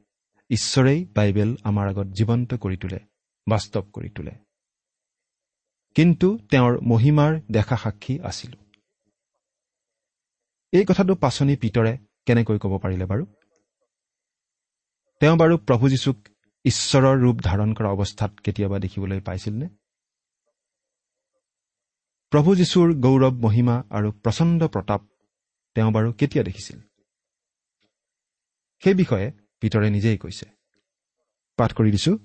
ঈশ্বৰেই 0.50 1.05
বাইবেল 1.05 1.55
আমাৰ 1.63 1.89
আগত 1.89 2.07
জীৱন্ত 2.07 2.53
কৰি 2.53 2.77
তোলে 2.77 3.00
বাস্তৱ 3.50 3.81
কৰি 3.93 4.09
তোলে। 4.09 4.31
কিন্তু 5.95 6.38
তেওঁৰ 6.51 6.81
মহিমাৰ 6.81 7.41
দেখা 7.51 7.77
সাক্ষী 7.77 8.19
আছিলো। 8.19 8.57
এই 10.71 10.85
কথাটো 10.85 11.15
পাচনি 11.15 11.55
পিতৰে 11.55 11.97
কেনেকৈ 12.25 12.57
ক'ব 12.57 12.77
পাৰিলে 12.77 13.05
বাৰু? 13.05 13.25
তেওঁ 15.19 15.38
বাৰু 15.38 15.57
প্ৰভু 15.57 15.89
যীশুক 15.89 16.17
ঈশ্বৰৰ 16.65 17.19
ৰূপ 17.19 17.39
ধাৰণ 17.43 17.73
কৰা 17.73 17.89
অৱস্থাত 17.89 18.39
কেতিয়াবা 18.39 18.79
দেখিবলৈ 18.79 19.19
পাইছিলনে? 19.19 19.69
প্ৰভু 22.31 22.55
যীশুৰ 22.55 22.93
গৌৰৱ 22.93 23.33
মহিমা 23.33 23.83
আৰু 23.89 24.11
প্ৰচণ্ড 24.11 24.63
প্ৰতাপ 24.63 25.01
তেওঁ 25.75 25.91
বাৰু 25.91 26.13
কেতিয়া 26.13 26.43
দেখিছিল? 26.43 26.79
সেই 28.83 28.93
বিষয়ে 28.93 29.31
পিতৰে 29.61 29.89
নিজেই 29.89 30.17
কৈছে। 30.17 30.45
পাঠ 31.57 31.73
কৰি 31.73 31.91
দিছো। 31.91 32.17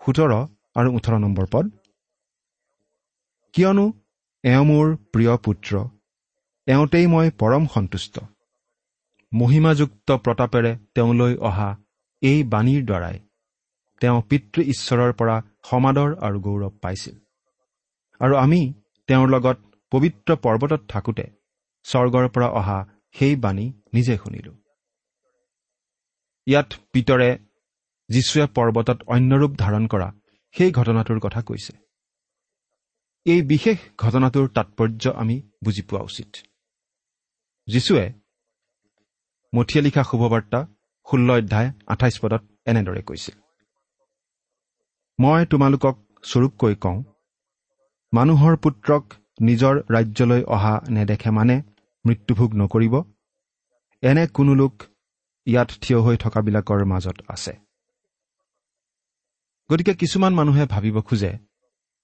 সোতৰ 0.00 0.30
আৰু 0.74 0.88
ওঠৰ 0.96 1.14
নম্বৰ 1.18 1.46
পদ। 1.52 1.66
কিয়নো 3.52 3.92
এওঁ 4.44 4.64
মোৰ 4.64 4.96
প্ৰিয় 5.12 5.36
পুত্ৰ 5.36 5.72
এওঁতেই 6.66 7.06
মই 7.06 7.30
পৰম 7.30 7.66
সন্তুষ্ট। 7.66 8.18
মহিমাযুক্ত 9.34 10.12
প্ৰতাপেৰে 10.12 10.72
তেওঁলৈ 10.94 11.34
অহা 11.36 11.76
এই 12.22 12.42
বাণীৰ 12.42 12.84
দ্বাৰাই 12.84 13.18
তেওঁ 14.00 14.22
পিতৃ 14.22 14.62
ঈশ্বৰৰ 14.62 15.12
পৰা 15.12 15.36
সমাদৰ 15.70 16.10
আৰু 16.20 16.40
গৌৰৱ 16.40 16.70
পাইছিল। 16.82 17.16
আৰু 18.20 18.34
আমি 18.36 18.60
তেওঁৰ 19.08 19.28
লগত 19.28 19.58
পবিত্ৰ 19.92 20.36
পৰ্বতত 20.36 20.82
থাকোঁতে 20.88 21.24
স্বৰ্গৰ 21.84 22.28
পৰা 22.28 22.48
অহা 22.48 22.78
সেই 23.12 23.36
বাণী 23.36 23.72
নিজে 23.94 24.16
শুনিলো। 24.16 24.52
ইয়াত 26.46 26.74
পিতৰে 26.92 27.38
যীশুৱে 28.08 28.46
পৰ্বতত 28.54 28.98
অন্য 29.06 29.34
ৰূপ 29.34 29.52
ধাৰণ 29.58 29.86
কৰা 29.86 30.12
সেই 30.54 30.72
ঘটনাটোৰ 30.72 31.20
কথা 31.20 31.42
কৈছে। 31.42 31.72
এই 33.26 33.42
বিশেষ 33.42 33.78
ঘটনাটোৰ 33.98 34.48
তাৎপৰ্য 34.48 35.10
আমি 35.16 35.42
বুজি 35.64 35.82
পোৱা 35.82 36.02
উচিত। 36.02 36.30
যীশুৱে 37.66 38.12
মঠিয়া 39.54 39.82
লিখা 39.82 40.02
শুভবাৰ্তা 40.02 40.66
ষোল্ল 41.06 41.28
অধ্যায় 41.32 41.72
আঠাইছ 41.86 42.16
পদত 42.20 42.42
এনেদৰে 42.66 43.02
কৈছিল। 43.02 43.36
মই 45.18 45.46
তোমালোকক 45.46 45.96
স্বৰূপকৈ 46.22 46.74
কওঁ 46.74 46.98
মানুহৰ 48.14 48.56
পুত্ৰক 48.56 49.14
নিজৰ 49.42 49.82
ৰাজ্যলৈ 49.90 50.42
অহা 50.42 50.80
নেদেখে 50.88 51.30
মানে 51.30 51.62
মৃত্যুভোগ 52.06 52.54
নকৰিব। 52.54 53.02
এনে 54.02 54.26
কোনো 54.26 54.54
লোক 54.54 54.82
ইয়াত 55.46 55.70
থিয় 55.80 56.00
হৈ 56.00 56.16
থকাবিলাকৰ 56.16 56.84
মাজত 56.84 57.16
আছে। 57.28 57.52
গতিকে 59.72 59.94
কিছুমান 59.94 60.34
মানুহে 60.34 60.66
ভাবিব 60.66 61.00
খোজে 61.00 61.38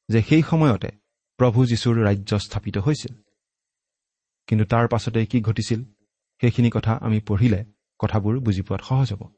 যে 0.08 0.22
সেই 0.22 0.42
সময়তে 0.42 0.90
প্ৰভু 1.36 1.66
যীশুৰ 1.66 2.04
ৰাজ্য 2.04 2.38
স্থাপিত 2.38 2.78
হৈছিল। 2.78 3.14
কিন্তু 4.46 4.64
তাৰ 4.64 4.88
পাছতে 4.88 5.26
কি 5.26 5.40
ঘটিছিল 5.40 5.84
সেইখিনি 6.40 6.70
কথা 6.70 6.92
আমি 6.92 7.20
পঢ়িলে 7.20 7.64
কথাবোৰ 7.98 8.38
বুজি 8.38 8.62
পোৱাত 8.62 8.80
সহজ 8.88 9.12
হ'ব। 9.12 9.28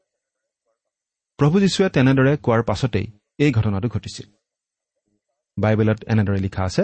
প্ৰভু 1.37 1.59
যীশুৱে 1.59 1.89
তেনেদৰে 1.89 2.37
কোৱাৰ 2.37 2.63
পাছতেই 2.63 3.07
এই 3.37 3.51
ঘটনাটো 3.51 3.87
ঘটিছিল। 3.87 4.44
বাইবেলত 5.57 5.99
এনেদৰে 6.03 6.39
লিখা 6.39 6.63
আছে 6.63 6.83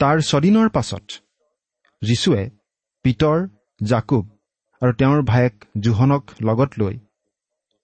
তাৰ 0.00 0.16
ছদিনৰ 0.20 0.68
পাছত 0.68 1.04
যীশুৱে 2.02 2.50
পিতৰ 3.04 3.38
জাকুব 3.82 4.24
আৰু 4.82 4.92
তেওঁৰ 4.92 5.22
ভায়েক 5.22 5.54
জোহনক 5.80 6.30
লগত 6.40 6.70
লৈ 6.78 6.98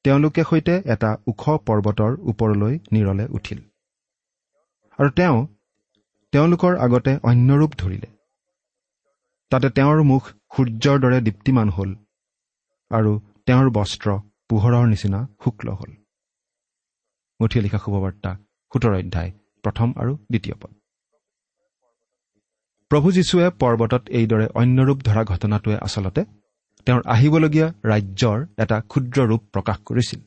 তেওঁলোকে 0.05 0.43
সৈতে 0.51 0.75
এটা 0.87 1.11
ওখ 1.27 1.43
পৰ্বতৰ 1.67 2.13
ওপৰলৈ 2.21 2.75
নিৰলে 2.93 3.25
উঠিল। 3.31 3.61
আৰু 4.99 5.11
তেওঁ 5.11 5.47
তেওঁলোকৰ 6.33 6.73
আগতে 6.79 7.13
অন্য 7.23 7.49
ৰূপ 7.55 7.73
ধৰিলে। 7.79 8.09
তাতে 9.53 9.69
তেওঁৰ 9.71 10.03
মুখ 10.03 10.23
সূৰ্যৰ 10.57 10.97
দৰে 11.01 11.19
দীপ্তিমান 11.21 11.69
হ'ল 11.69 11.91
আৰু 12.91 13.13
তেওঁৰ 13.47 13.69
বস্ত্ৰ 13.71 14.09
পোহৰৰ 14.49 14.85
নিচিনা 14.87 15.21
শুক্ল 15.45 15.67
হ'ল। 15.73 15.93
মুঠিয়ে 17.41 17.63
লিখা 17.63 17.79
শুভবাৰ্তা। 17.79 18.31
সোতৰ 18.73 18.93
অধ্যায় 18.95 19.31
প্ৰথম 19.65 19.89
আৰু 19.97 20.13
দ্বিতীয় 20.17 20.57
পদ। 20.63 20.73
প্ৰভু 22.91 23.13
যীশুৱে 23.13 23.51
পৰ্বতত 23.51 24.03
এইদৰে 24.09 24.47
অন্য 24.55 24.79
ৰূপ 24.83 24.99
ধৰা 25.03 25.23
ঘটনাটোৱে 25.25 25.77
আচলতে 25.77 26.25
তেওঁৰ 26.87 27.03
আহিবলগীয়া 27.07 27.69
ৰাজ্যৰ 27.85 28.39
এটা 28.63 28.81
ক্ষুদ্ৰ 28.81 29.19
ৰূপ 29.27 29.43
প্ৰকাশ 29.53 29.79
কৰিছিল। 29.85 30.21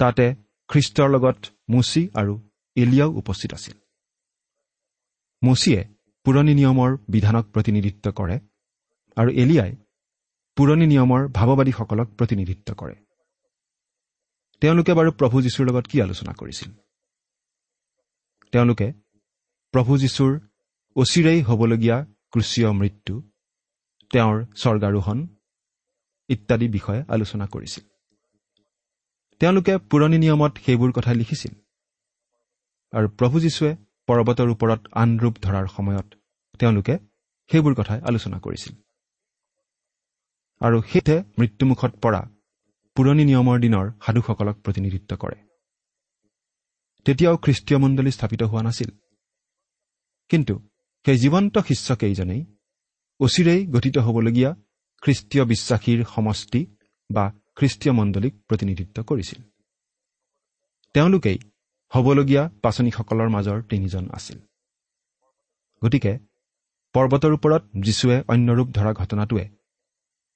তাতে 0.00 0.34
খ্ৰীষ্টৰ 0.68 1.08
লগত 1.10 1.38
মুচি 1.70 2.02
আৰু 2.14 2.40
এলিয়াও 2.76 3.10
উপস্থিত 3.10 3.50
আছিল। 3.54 3.76
মুচিয়ে 5.42 5.80
পুৰণি 6.24 6.54
নিয়মৰ 6.54 6.90
বিধানক 7.08 7.44
প্ৰতিনিধিত্ব 7.52 8.12
কৰে 8.12 8.36
আৰু 9.16 9.30
এলিয়াই 9.30 9.72
পুৰণি 10.56 10.86
নিয়মৰ 10.86 11.28
ভাৱবাদীসকলক 11.28 12.08
প্ৰতিনিধিত্ব 12.18 12.74
কৰে। 12.74 13.05
তেওঁলোকে 14.60 14.92
বাৰু 14.92 15.10
প্ৰভু 15.12 15.42
যীশুৰ 15.42 15.66
লগত 15.66 15.86
কি 15.86 16.02
আলোচনা 16.02 16.32
কৰিছিল? 16.32 16.70
তেওঁলোকে 18.52 18.92
প্ৰভু 19.74 19.98
যীশুৰ 19.98 20.32
অচিৰেই 20.96 21.40
হ'বলগীয়া 21.42 21.96
ক্ৰুচীয় 22.32 22.72
মৃত্যু 22.72 23.14
তেওঁৰ 24.12 24.36
স্বৰ্গাৰোহণ 24.56 25.18
ইত্যাদি 26.28 26.68
বিষয়ে 26.68 27.04
আলোচনা 27.08 27.46
কৰিছিল। 27.46 27.84
তেওঁলোকে 29.40 29.78
পুৰণি 29.78 30.18
নিয়মত 30.18 30.52
সেইবোৰ 30.66 30.92
কথা 30.92 31.12
লিখিছিল 31.14 31.54
আৰু 32.92 33.08
প্ৰভু 33.08 33.40
যীশুৱে 33.40 33.76
পৰ্বতৰ 34.06 34.48
ওপৰত 34.48 34.80
আন 34.92 35.18
ৰূপ 35.18 35.34
ধৰাৰ 35.42 35.66
সময়ত 35.66 36.08
তেওঁলোকে 36.58 36.98
সেইবোৰ 37.50 37.74
কথাই 37.74 38.00
আলোচনা 38.00 38.38
কৰিছিল। 38.38 38.74
আৰু 40.60 40.82
সেইতে 40.82 41.14
মৃত্যুমুখত 41.38 41.92
পৰা 42.02 42.20
পুৰণি 42.96 43.24
নিয়মৰ 43.24 43.60
দিনৰ 43.60 43.90
সাধুসকলক 44.06 44.56
প্ৰতিনিধিত্ব 44.60 45.16
কৰে। 45.16 45.36
তেতিয়াও 47.04 47.36
খ্ৰীষ্টীয় 47.36 47.80
মণ্ডলী 47.80 48.10
স্থাপিত 48.10 48.42
হোৱা 48.42 48.62
নাছিল। 48.62 48.90
কিন্তু 50.28 50.68
সেই 51.06 51.18
জীৱন্ত 51.18 51.58
শিষ্যকেইজনেই 51.58 52.44
অচিৰেই 53.20 53.66
গঠিত 53.66 53.98
হ'বলগীয়া 53.98 54.54
খ্ৰীষ্টীয় 55.00 55.44
বিশ্বাসীৰ 55.44 56.04
সমষ্টি 56.04 56.66
বা 57.12 57.32
খ্ৰীষ্টীয় 57.56 57.92
মণ্ডলীক 57.92 58.34
প্ৰতিনিধিত্ব 58.48 59.02
কৰিছিল। 59.02 59.42
তেওঁলোকেই 60.94 61.38
হ'বলগীয়া 61.88 62.50
পাচনীসকলৰ 62.62 63.28
মাজৰ 63.28 63.62
তিনিজন 63.62 64.10
আছিল। 64.10 64.38
গতিকে 65.84 66.18
পৰ্বতৰ 66.92 67.32
ওপৰত 67.32 67.62
যীশুৱে 67.80 68.22
অন্য 68.28 68.52
ৰূপ 68.52 68.68
ধৰা 68.68 68.92
ঘটনাটোৱে 68.92 69.48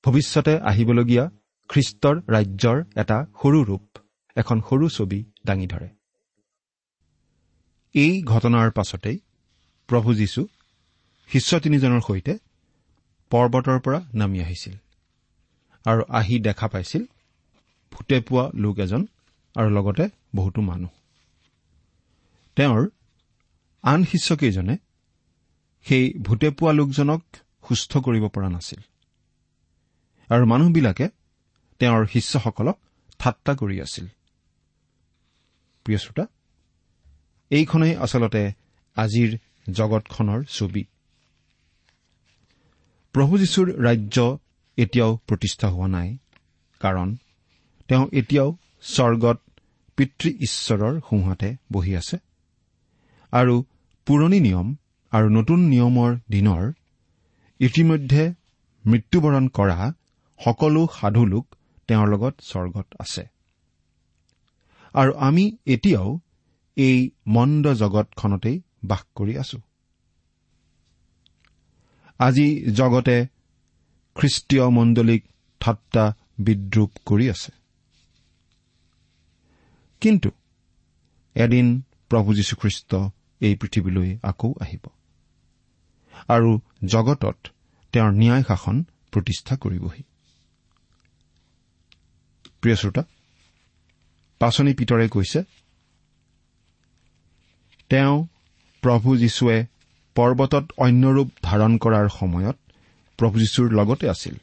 ভৱিষ্যতে 0.05 0.59
আহিবলগীয়া 0.59 1.31
খ্ৰীষ্টৰ 1.71 2.17
ৰাজ্যৰ 2.29 2.79
এটা 2.97 3.19
সৰু 3.43 3.59
ৰূপ 3.65 3.99
এখন 4.37 4.61
সৰু 4.61 4.87
ছবি 4.89 5.25
দাঙি 5.47 5.67
ধৰে। 5.67 5.89
এই 7.95 8.23
ঘটনাৰ 8.23 8.71
পাছতেই 8.71 9.19
প্ৰভু 9.89 10.15
যীশু 10.15 10.43
শিষ্য 11.31 11.61
তিনিজনৰ 11.61 12.01
সৈতে 12.01 12.33
পৰ্বতৰ 13.31 13.79
পৰা 13.81 14.01
নামি 14.15 14.39
আহিছিল 14.41 14.75
আৰু 15.87 16.03
আহি 16.09 16.35
দেখা 16.39 16.67
পাইছিল 16.69 17.03
ভূতে 17.93 18.21
পোৱা 18.21 18.45
লোক 18.55 18.79
এজন 18.79 19.03
আৰু 19.57 19.71
লগতে 19.71 20.05
বহুতো 20.35 20.61
মানুহ। 20.61 20.91
তেওঁৰ 22.57 22.83
আন 23.85 24.05
শিষ্যকেইজনে 24.05 24.77
সেই 25.87 26.05
ভূতে 26.23 26.49
পোৱা 26.51 26.73
লোকজনক 26.73 27.23
সুস্থ 27.69 27.93
কৰিব 27.99 28.25
পৰা 28.29 28.49
নাছিল। 28.49 28.81
আৰু 30.31 30.45
মানুহবিলাকে 30.47 31.07
তেওঁৰ 31.81 32.07
শিষ্যসকলক 32.07 32.79
ঠাট্টা 33.19 33.53
কৰি 33.55 33.81
আছিল। 33.81 34.07
এইখনেই 37.51 37.97
আচলতে 37.97 38.43
আজিৰ 38.97 39.31
জগতখনৰ 39.73 40.41
ছবি। 40.45 40.85
প্ৰভু 43.15 43.39
যীশুৰ 43.39 43.67
ৰাজ্য 43.83 44.39
এতিয়াও 44.77 45.17
প্ৰতিষ্ঠা 45.27 45.69
হোৱা 45.69 45.89
নাই 45.89 46.09
কাৰণ 46.81 47.09
তেওঁ 47.89 48.05
এতিয়াও 48.13 48.57
স্বৰ্গত 48.83 49.39
পিতৃ 49.97 50.29
ঈশ্বৰৰ 50.41 51.01
সোঁহাতে 51.01 51.57
বহি 51.73 51.93
আছে 51.97 52.17
আৰু 53.33 53.55
পুৰণি 54.07 54.41
নিয়ম 54.41 54.69
আৰু 55.13 55.27
নতুন 55.29 55.61
নিয়মৰ 55.69 56.11
দিনৰ 56.31 56.63
ইতিমধ্যে 57.61 58.25
মৃত্যুবৰণ 58.87 59.49
কৰা 59.49 59.93
সকলো 60.45 60.89
সাধু 61.01 61.25
লোক 61.27 61.47
তেওঁৰ 61.91 62.09
লগত 62.09 62.35
স্বৰ্গত 62.41 62.89
আছে। 63.01 63.23
আৰু 64.95 65.13
আমি 65.19 65.45
এতিয়াও 65.67 66.19
এই 66.77 67.11
মন্দ 67.27 67.73
জগতখনতেই 67.73 68.57
বাস 68.85 69.03
কৰি 69.15 69.35
আছো। 69.39 69.59
আজি 72.21 72.47
জগতে 72.71 73.27
খ্ৰীষ্টীয় 74.17 74.69
মণ্ডলীক 74.69 75.23
ঠাট্টা 75.61 76.05
বিদ্ৰূপ 76.41 76.91
কৰি 77.07 77.31
আছে। 77.31 77.53
কিন্তু 80.03 80.31
এদিন 81.37 81.67
প্ৰভু 82.09 82.35
যীশুখ্ৰীষ্ট 82.35 82.91
এই 83.41 83.55
পৃথিৱীলৈ 83.57 84.19
আকৌ 84.23 84.55
আহিব 84.61 84.85
আৰু 86.29 86.51
জগতত 86.85 87.39
তেওঁৰ 87.93 88.13
ন্যায় 88.13 88.43
শাসন 88.43 88.77
প্ৰতিষ্ঠা 89.13 89.57
কৰিবহি। 89.57 90.03
প্ৰিয় 92.61 92.77
শ্ৰোতা 92.77 93.03
পাচনি 94.39 94.75
পিতৰে 94.75 95.09
কৈছে 95.09 95.43
তেওঁ 97.89 98.27
প্ৰভু 98.81 99.17
যীশুৱে 99.17 99.67
পৰ্বতত 100.15 100.65
অন্য 100.77 101.07
ৰূপ 101.07 101.29
ধাৰণ 101.43 101.79
কৰাৰ 101.79 102.09
সময়ত 102.09 102.57
প্ৰভু 103.17 103.39
যীশুৰ 103.39 103.73
লগতে 103.73 104.09
আছিল। 104.09 104.35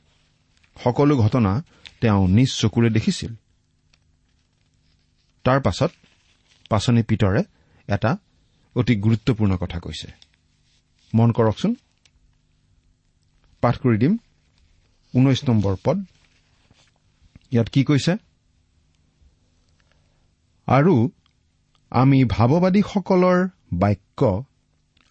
সকলো 0.83 1.17
ঘটনা 1.17 1.63
তেওঁ 2.01 2.27
নিজ 2.27 2.49
চকুৰে 2.53 2.89
দেখিছিল। 2.89 3.35
তাৰ 5.43 5.61
পাছত 5.61 5.91
পাচনি 6.69 7.03
পিতৰে 7.03 7.43
এটা 7.87 8.17
অতি 8.75 8.95
গুৰুত্বপূৰ্ণ 8.95 9.57
কথা 9.57 9.79
কৈছে। 9.79 10.11
মন 11.13 11.31
কৰকচোন। 11.31 11.75
পাঠ 13.61 13.77
কৰি 13.77 13.97
দিম। 13.97 14.17
ঊনৈশ 15.15 15.49
নম্বৰ 15.49 15.75
পদ 15.83 15.97
ইয়াত 17.51 17.67
কি 17.69 17.83
কৈছে? 17.83 18.13
আৰু 20.67 20.95
আমি 21.91 22.19
ভাৱবাদীসকলৰ 22.25 23.39
বাক্য 23.73 24.21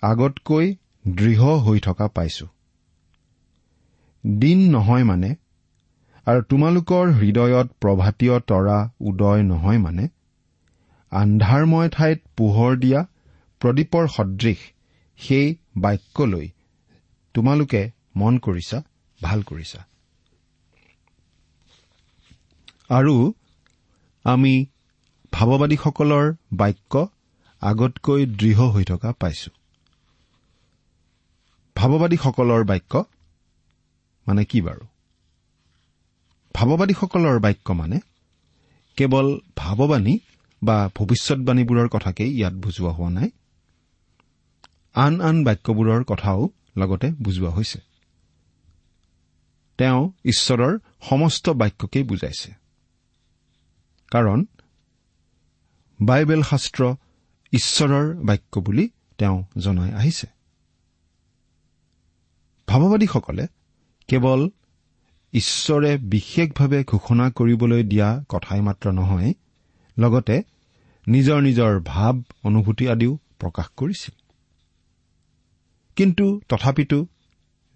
আগতকৈ 0.03 0.67
দৃঢ় 1.07 1.51
হৈ 1.59 1.79
থকা 1.81 2.07
পাইছো। 2.09 2.47
দিন 4.25 4.59
নহয় 4.71 5.05
মানে 5.05 5.31
আৰু 6.27 6.41
তোমালোকৰ 6.43 7.05
হৃদয়ত 7.13 7.69
প্ৰভাতীয় 7.81 8.35
তৰা 8.41 8.79
উদয় 9.01 9.43
নহয় 9.43 9.79
মানে 9.79 10.05
আন্ধাৰময় 11.13 11.89
ঠাইত 11.89 12.19
পোহৰ 12.37 12.73
দিয়া 12.77 13.01
প্ৰদীপৰ 13.61 14.09
সদৃশ 14.09 14.61
সেই 15.19 15.47
বাক্যলৈ 15.77 16.47
তোমালোকে 17.35 17.83
মন 18.17 18.39
কৰিছা 18.39 18.83
ভাল 19.21 19.43
কৰিছা। 19.43 19.81
আৰু 22.91 23.35
আমি 24.25 24.67
ভাৱবাদীসকলৰ 25.33 26.35
বাক্য 26.53 27.09
আগতকৈ 27.61 28.27
দৃঢ় 28.27 28.67
হৈ 28.67 28.85
থকা 28.85 29.13
পাইছো। 29.13 29.51
ভাৱবাদীসকলৰ 31.77 32.65
বাক্য 32.65 33.05
মানে 34.27 34.45
কি 34.45 34.61
বাৰু? 34.61 34.85
ভাৱবাদীসকলৰ 36.55 37.39
বাক্য 37.39 37.73
মানে 37.73 38.01
কেৱল 38.97 39.27
ভাৱবাণী 39.57 40.19
বা 40.63 40.91
ভৱিষ্যৎবাণীবোৰৰ 40.95 41.89
কথাকেই 41.89 42.31
ইয়াত 42.33 42.55
বুজোৱা 42.55 42.93
হোৱা 42.93 43.11
নাই 43.11 43.31
আন 44.95 45.21
আন 45.21 45.45
বাক্যবোৰৰ 45.45 46.05
কথাও 46.05 46.51
লগতে 46.77 47.11
বুজোৱা 47.11 47.51
হৈছে। 47.51 47.79
তেওঁ 49.79 50.13
ঈশ্বৰৰ 50.25 50.79
সমস্ত 51.11 51.49
বাক্যকেই 51.51 52.03
বুজাইছে। 52.03 52.66
কাৰণ 54.11 54.45
বাইবেল 56.03 56.43
শাস্ত্ৰ 56.43 56.95
ঈশ্বৰৰ 57.53 58.15
বাক্য 58.15 58.61
বুলি 58.61 58.89
তেওঁ 59.19 59.45
জনাই 59.59 59.93
আহিছে। 59.93 60.27
ভাৱবাদীসকলে 62.69 63.47
কেৱল 64.09 64.51
ঈশ্বৰে 65.33 65.99
বিশেষভাৱে 65.99 66.85
ঘোষণা 66.85 67.31
কৰিবলৈ 67.31 67.83
দিয়া 67.83 68.25
কথাই 68.29 68.61
মাত্ৰ 68.61 68.93
নহয় 68.93 69.35
লগতে 69.99 70.43
নিজৰ 71.09 71.41
নিজৰ 71.41 71.81
ভাৱ 71.81 72.23
অনুভূতি 72.45 72.89
আদিও 72.89 73.19
প্ৰকাশ 73.39 73.67
কৰিছিল। 73.77 74.15
কিন্তু 75.97 76.41
তথাপিতো 76.49 77.07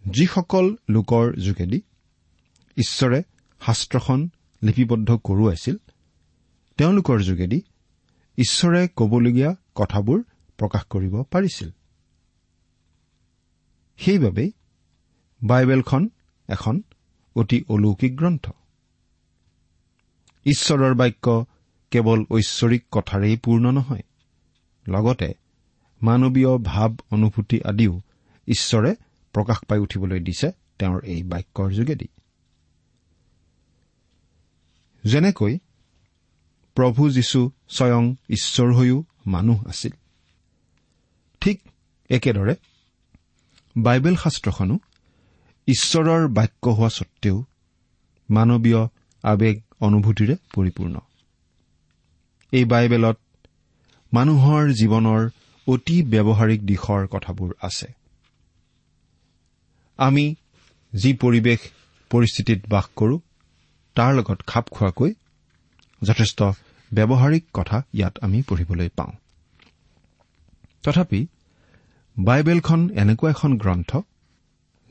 যিসকল 0.08 0.76
লোকৰ 0.90 1.32
যোগেদি 1.32 1.80
ঈশ্বৰে 2.76 3.22
শাস্ত্ৰখন 3.66 4.28
লিপিবদ্ধ 4.62 5.18
কৰোৱাইছিল 5.24 5.76
তেওঁলোকৰ 6.80 7.18
যোগেদি 7.20 7.62
ঈশ্বৰে 8.38 8.88
কবলগীয়া 8.96 9.50
কথাবোৰ 9.74 10.22
প্ৰকাশ 10.58 10.84
কৰিব 10.84 11.22
পাৰিছিল। 11.22 11.70
সেইবাবেই 13.96 14.52
বাইবেলখন 15.42 16.08
এখন 16.48 16.82
অতি 17.36 17.64
অলৌকিক 17.68 18.16
গ্ৰন্থ। 18.16 18.50
ঈশ্বৰৰ 20.44 20.94
বাক্য 20.94 21.44
কেৱল 21.90 22.24
ঐশ্বৰিক 22.30 22.82
কথাৰেই 22.90 23.36
পূৰ্ণ 23.36 23.70
নহয় 23.70 24.02
লগতে 24.88 25.34
মানৱীয় 26.02 26.58
ভাৱ 26.58 26.92
অনুভূতি 27.10 27.60
আদিও 27.62 28.00
ঈশ্বৰে 28.48 28.94
প্ৰকাশ 29.32 29.58
পাই 29.68 29.78
উঠিবলৈ 29.78 30.20
দিছে 30.20 30.52
তেওঁৰ 30.78 31.04
এই 31.04 31.22
বাক্যৰ 31.22 31.70
যোগেদি। 31.70 32.08
যেনেকৈ 35.04 35.58
প্ৰভু 36.80 37.10
যীশু 37.10 37.50
স্বয়ং 37.68 38.14
ঈশ্বৰ 38.30 38.74
হৈও 38.74 39.04
মানুহ 39.26 39.68
আছিল। 39.68 39.92
ঠিক 41.40 41.60
একেদৰে 42.10 42.54
বাইবেল 43.76 44.16
শাস্ত্ৰখনো 44.16 44.78
ঈশ্বৰৰ 45.66 46.28
বাক্য 46.28 46.70
হোৱা 46.70 46.88
স্বত্তেও 46.88 47.44
মানৱীয় 48.30 48.88
আৱেগ 49.22 49.62
অনুভূতিৰে 49.80 50.36
পৰিপূৰ্ণ। 50.54 51.00
এই 52.52 52.64
বাইবেলত 52.64 53.18
মানুহৰ 54.14 54.72
জীৱনৰ 54.72 55.30
অতি 55.66 56.02
ব্যৱহাৰিক 56.02 56.60
দিশৰ 56.66 57.06
কথাবোৰ 57.06 57.54
আছে। 57.62 57.86
আমি 59.96 60.34
যি 60.94 61.12
পৰিৱেশ 61.12 61.60
পৰিস্থিতিত 62.10 62.60
বাস 62.68 62.84
কৰো 62.96 63.20
তাৰ 63.94 64.14
লগত 64.14 64.42
খাপ 64.46 64.68
খোৱাকৈ 64.68 65.14
যথেষ্ট 66.02 66.42
ব্যৱহাৰিক 66.94 67.44
কথা 67.54 67.82
ইয়াত 67.94 68.18
আমি 68.18 68.42
পঢ়িবলৈ 68.42 68.88
পাওঁ। 68.88 69.12
তথাপি 70.82 71.26
বাইবেলখন 72.18 72.90
এনেকুৱা 72.94 73.30
এখন 73.30 73.58
গ্ৰন্থ 73.58 73.96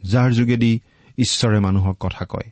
যাৰ 0.03 0.31
যোগেদি 0.31 0.79
ঈশ্বৰে 1.17 1.59
মানুহক 1.59 1.97
কথা 1.99 2.25
কয় 2.25 2.51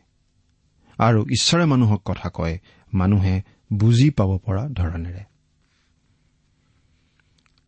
আৰু 0.98 1.26
ঈশ্বৰে 1.26 1.66
মানুহক 1.66 2.02
কথা 2.06 2.30
কয় 2.30 2.60
মানুহে 2.94 3.42
বুজি 3.74 4.10
পাব 4.10 4.38
পৰা 4.38 4.68
ধৰণেৰে। 4.68 5.24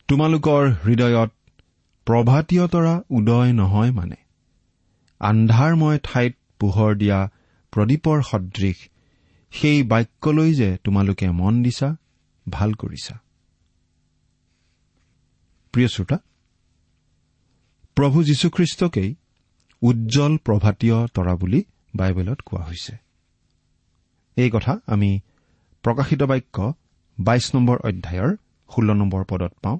তোমালোকৰ 0.07 0.71
হৃদয়ত 0.85 1.31
প্ৰভাতীয়তৰা 2.05 3.01
উদয় 3.09 3.53
নহয় 3.53 3.91
মানে। 3.91 4.15
আন্ধাৰময় 5.19 5.99
ঠাইত 6.03 6.35
পোহৰ 6.59 6.95
দিয়া 6.95 7.29
প্ৰদীপৰ 7.71 8.21
সদৃশ 8.21 8.89
সেই 9.51 9.83
বাক্যলৈ 9.83 10.53
যে 10.53 10.77
তোমালোকে 10.83 11.29
মন 11.29 11.63
দিছা 11.63 11.95
ভাল 12.49 12.73
কৰিছা। 12.73 13.19
প্ৰিয় 15.73 15.87
শ্ৰোতা 15.87 16.17
প্ৰভু 17.95 18.23
যীশুখ্ৰীষ্টকেই 18.23 19.15
উজ্জ্বল 19.81 20.37
প্ৰভাতীয় 20.37 21.07
তৰা 21.07 21.35
বুলি 21.35 21.63
বাইবেলত 21.95 22.41
কোৱা 22.41 22.63
হৈছে। 22.63 22.97
এই 24.37 24.49
কথা 24.49 24.79
আমি 24.87 25.19
প্ৰকাশিত 25.83 26.23
বাক্য 26.23 26.73
বাইশ 27.19 27.55
নম্বৰ 27.55 27.77
অধ্যায়ৰ 27.77 28.35
ষোল্ল 28.75 28.93
নম্বৰ 28.93 29.23
পদত 29.23 29.53
পাওঁ। 29.61 29.79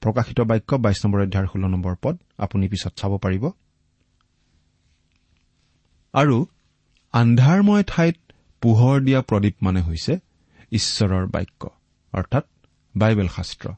প্ৰকাশিত 0.00 0.40
বাক্য 0.40 0.76
বাইশ 0.76 1.04
নম্বৰ 1.04 1.20
অধ্যায়ৰ 1.22 1.46
ষোল্ল 1.46 1.66
নম্বৰ 1.66 1.94
পদ 2.02 2.18
আপুনি 2.38 2.68
পিছত 2.68 2.92
চাব 2.96 3.18
পাৰিব। 3.18 3.50
আৰু 6.14 6.46
আন্ধাৰময় 7.12 7.84
ঠাইত 7.86 8.16
পোহৰ 8.66 9.00
দিয়া 9.00 9.22
প্ৰদীপ 9.22 9.54
মানে 9.62 9.82
হৈছে 9.82 10.18
ঈশ্বৰৰ 10.72 11.26
বাক্য 11.26 11.70
অৰ্থাৎ 12.12 12.44
বাইবেল 12.96 13.28
শাস্ত্ৰ। 13.28 13.68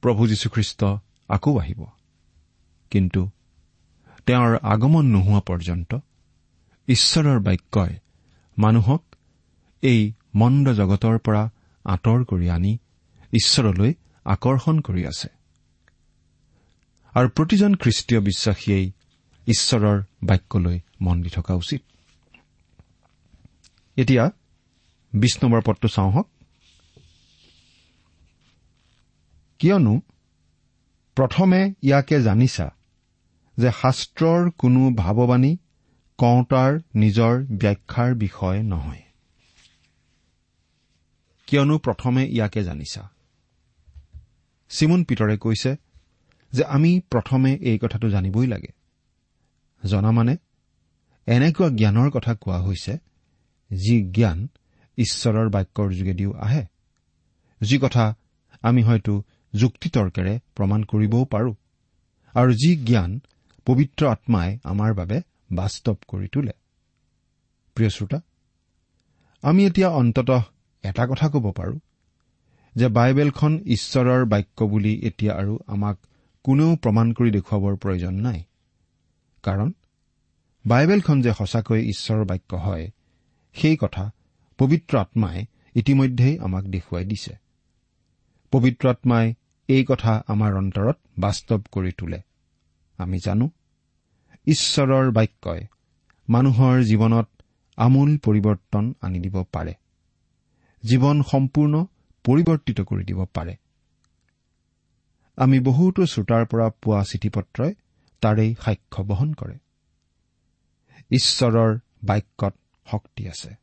প্ৰভু 0.00 0.26
যীশুখ্ৰীষ্ট 0.28 0.84
আকৌ 1.28 1.58
আহিব। 1.58 1.86
কিন্তু 2.90 3.30
তেওঁৰ 4.26 4.56
আগমন 4.56 5.06
নোহোৱা 5.06 5.40
পৰ্যন্ত 5.40 5.98
ঈশ্বৰৰ 6.86 7.38
বাক্যই 7.38 7.96
মানুহক 8.58 9.04
এই 9.82 10.12
মন্দ 10.34 10.68
জগতৰ 10.68 11.18
পৰা 11.18 11.50
আঁতৰ 11.84 12.24
কৰি 12.24 12.50
আনি 12.50 12.78
ঈশ্বৰলৈ 13.32 13.94
আকৰ্ষণ 14.24 14.80
কৰি 14.80 15.06
আছে। 15.06 15.28
আৰু 17.14 17.28
প্ৰতিজন 17.28 17.74
খ্ৰীষ্টীয় 17.74 18.20
বিশ্বাসীয়েই 18.20 18.92
ঈশ্বৰৰ 19.46 20.02
বাক্যলৈ 20.22 20.80
মন 21.00 21.22
দি 21.22 21.28
থকা 21.28 21.54
উচিত। 21.54 21.82
এতিয়া 24.00 24.24
বিশ 25.12 25.34
নম্বৰ 25.42 25.60
পদটো 25.66 25.88
চাওঁ 25.88 26.10
হওক। 26.10 26.28
কিয়নো 29.60 29.94
প্ৰথমে 31.16 31.60
ইয়াকে 31.82 32.16
জানিছা 32.22 32.66
যে 33.58 33.70
শাস্ত্ৰৰ 33.82 34.50
কোনো 34.58 34.80
ভাৱবাণী 34.90 35.52
কওঁতাৰ 36.18 36.72
নিজৰ 36.94 37.34
ব্যাখ্যাৰ 37.60 38.10
বিষয় 38.14 38.58
নহয়। 38.62 39.02
কিয়নো 41.46 41.78
প্ৰথমে 41.78 42.22
ইয়াকে 42.26 42.60
জানিছা। 42.62 43.02
চিমুন 44.70 45.00
পিতৰে 45.04 45.36
কৈছে 45.36 45.70
যে 46.52 46.62
আমি 46.64 46.90
প্ৰথমে 47.10 47.50
এই 47.60 47.78
কথাটো 47.78 48.06
জানিবই 48.08 48.46
লাগে। 48.46 48.72
জনা 49.82 50.10
মানে 50.10 50.34
এনেকুৱা 51.26 51.68
জ্ঞানৰ 51.68 52.08
কথা 52.10 52.32
কোৱা 52.34 52.58
হৈছে 52.60 52.92
যি 53.70 53.96
জ্ঞান 54.10 54.48
ঈশ্বৰৰ 54.98 55.48
বাক্যৰ 55.48 55.88
যোগেদিও 55.92 56.32
আহে। 56.32 56.64
যি 57.60 57.78
কথা 57.78 58.04
আমি 58.62 58.82
হয়তো 58.82 59.22
যুক্তিতৰ্কেৰে 59.54 60.40
প্ৰমাণ 60.56 60.80
কৰিবও 60.84 61.24
পাৰোঁ 61.24 61.54
আৰু 62.34 62.52
যি 62.52 62.70
জ্ঞান 62.76 63.20
পবিত্ৰ 63.66 64.06
আত্মাই 64.06 64.58
আমাৰ 64.64 64.94
বাবে 64.94 65.20
বাস্তৱ 65.52 65.96
কৰি 66.08 66.28
তোলে। 66.28 66.52
প্ৰিয় 67.74 67.90
শ্ৰোতা 67.90 68.20
আমি 69.42 69.66
এতিয়া 69.66 69.88
অন্ততঃ 69.88 70.42
এটা 70.82 71.06
কথা 71.06 71.28
ক'ব 71.28 71.52
পাৰোঁ 71.52 71.78
যে 72.76 72.88
বাইবেলখন 72.88 73.52
ঈশ্বৰৰ 73.66 74.24
বাক্য 74.24 74.64
বুলি 74.64 74.92
এতিয়া 75.02 75.32
আৰু 75.34 75.58
আমাক 75.66 75.96
কোনেও 76.44 76.76
প্ৰমাণ 76.76 77.12
কৰি 77.12 77.30
দেখুৱাবৰ 77.30 77.76
প্ৰয়োজন 77.76 78.14
নাই। 78.14 78.44
কাৰণ 79.42 79.72
বাইবেলখন 80.66 81.22
যে 81.22 81.32
সঁচাকৈ 81.32 81.80
ঈশ্বৰৰ 81.88 82.24
বাক্য 82.24 82.56
হয় 82.56 82.90
সেই 83.54 83.76
কথা 83.76 84.04
পবিত্ৰ 84.58 84.98
আত্মাই 84.98 85.46
ইতিমধ্যেই 85.74 86.38
আমাক 86.38 86.64
দেখুৱাই 86.64 87.04
দিছে। 87.04 87.34
পবিত্ৰ 88.52 88.88
আত্মাই 88.88 89.34
এই 89.68 89.84
কথা 89.84 90.12
আমাৰ 90.26 90.52
অন্তৰত 90.56 90.96
বাস্তৱ 91.18 91.60
কৰি 91.72 91.92
তোলে। 91.98 92.20
আমি 92.98 93.18
জানো 93.18 93.46
ঈশ্বৰৰ 94.46 95.10
বাক্যই 95.10 95.62
মানুহৰ 96.28 96.76
জীৱনত 96.82 97.28
আমূল 97.78 98.10
পৰিৱৰ্তন 98.18 98.84
আনি 99.00 99.18
দিব 99.20 99.36
পাৰে। 99.52 99.74
জীৱন 100.84 101.22
সম্পূৰ্ণ 101.22 101.74
পৰিৱৰ্তিত 102.24 102.80
কৰি 102.80 103.04
দিব 103.04 103.20
পাৰে। 103.24 103.54
আমি 105.38 105.58
বহুতো 105.60 106.06
শ্ৰোতাৰ 106.06 106.44
পৰা 106.46 106.66
পোৱা 106.82 107.04
চিঠি 107.04 107.28
পত্ৰই 107.28 107.72
তাৰেই 108.22 108.50
সাক্ষ্য 108.64 109.02
বহন 109.04 109.30
কৰে। 109.34 109.56
ঈশ্বৰৰ 111.10 111.78
বাক্যত 112.04 112.54
শক্তি 112.86 113.28
আছে। 113.28 113.54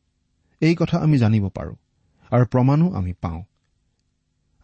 এই 0.60 0.74
কথা 0.78 0.98
আমি 0.98 1.18
জানিব 1.18 1.48
পাৰোঁ 1.48 1.76
আৰু 2.30 2.44
প্ৰমাণো 2.46 2.92
আমি 2.92 3.12
পাওঁ। 3.12 3.42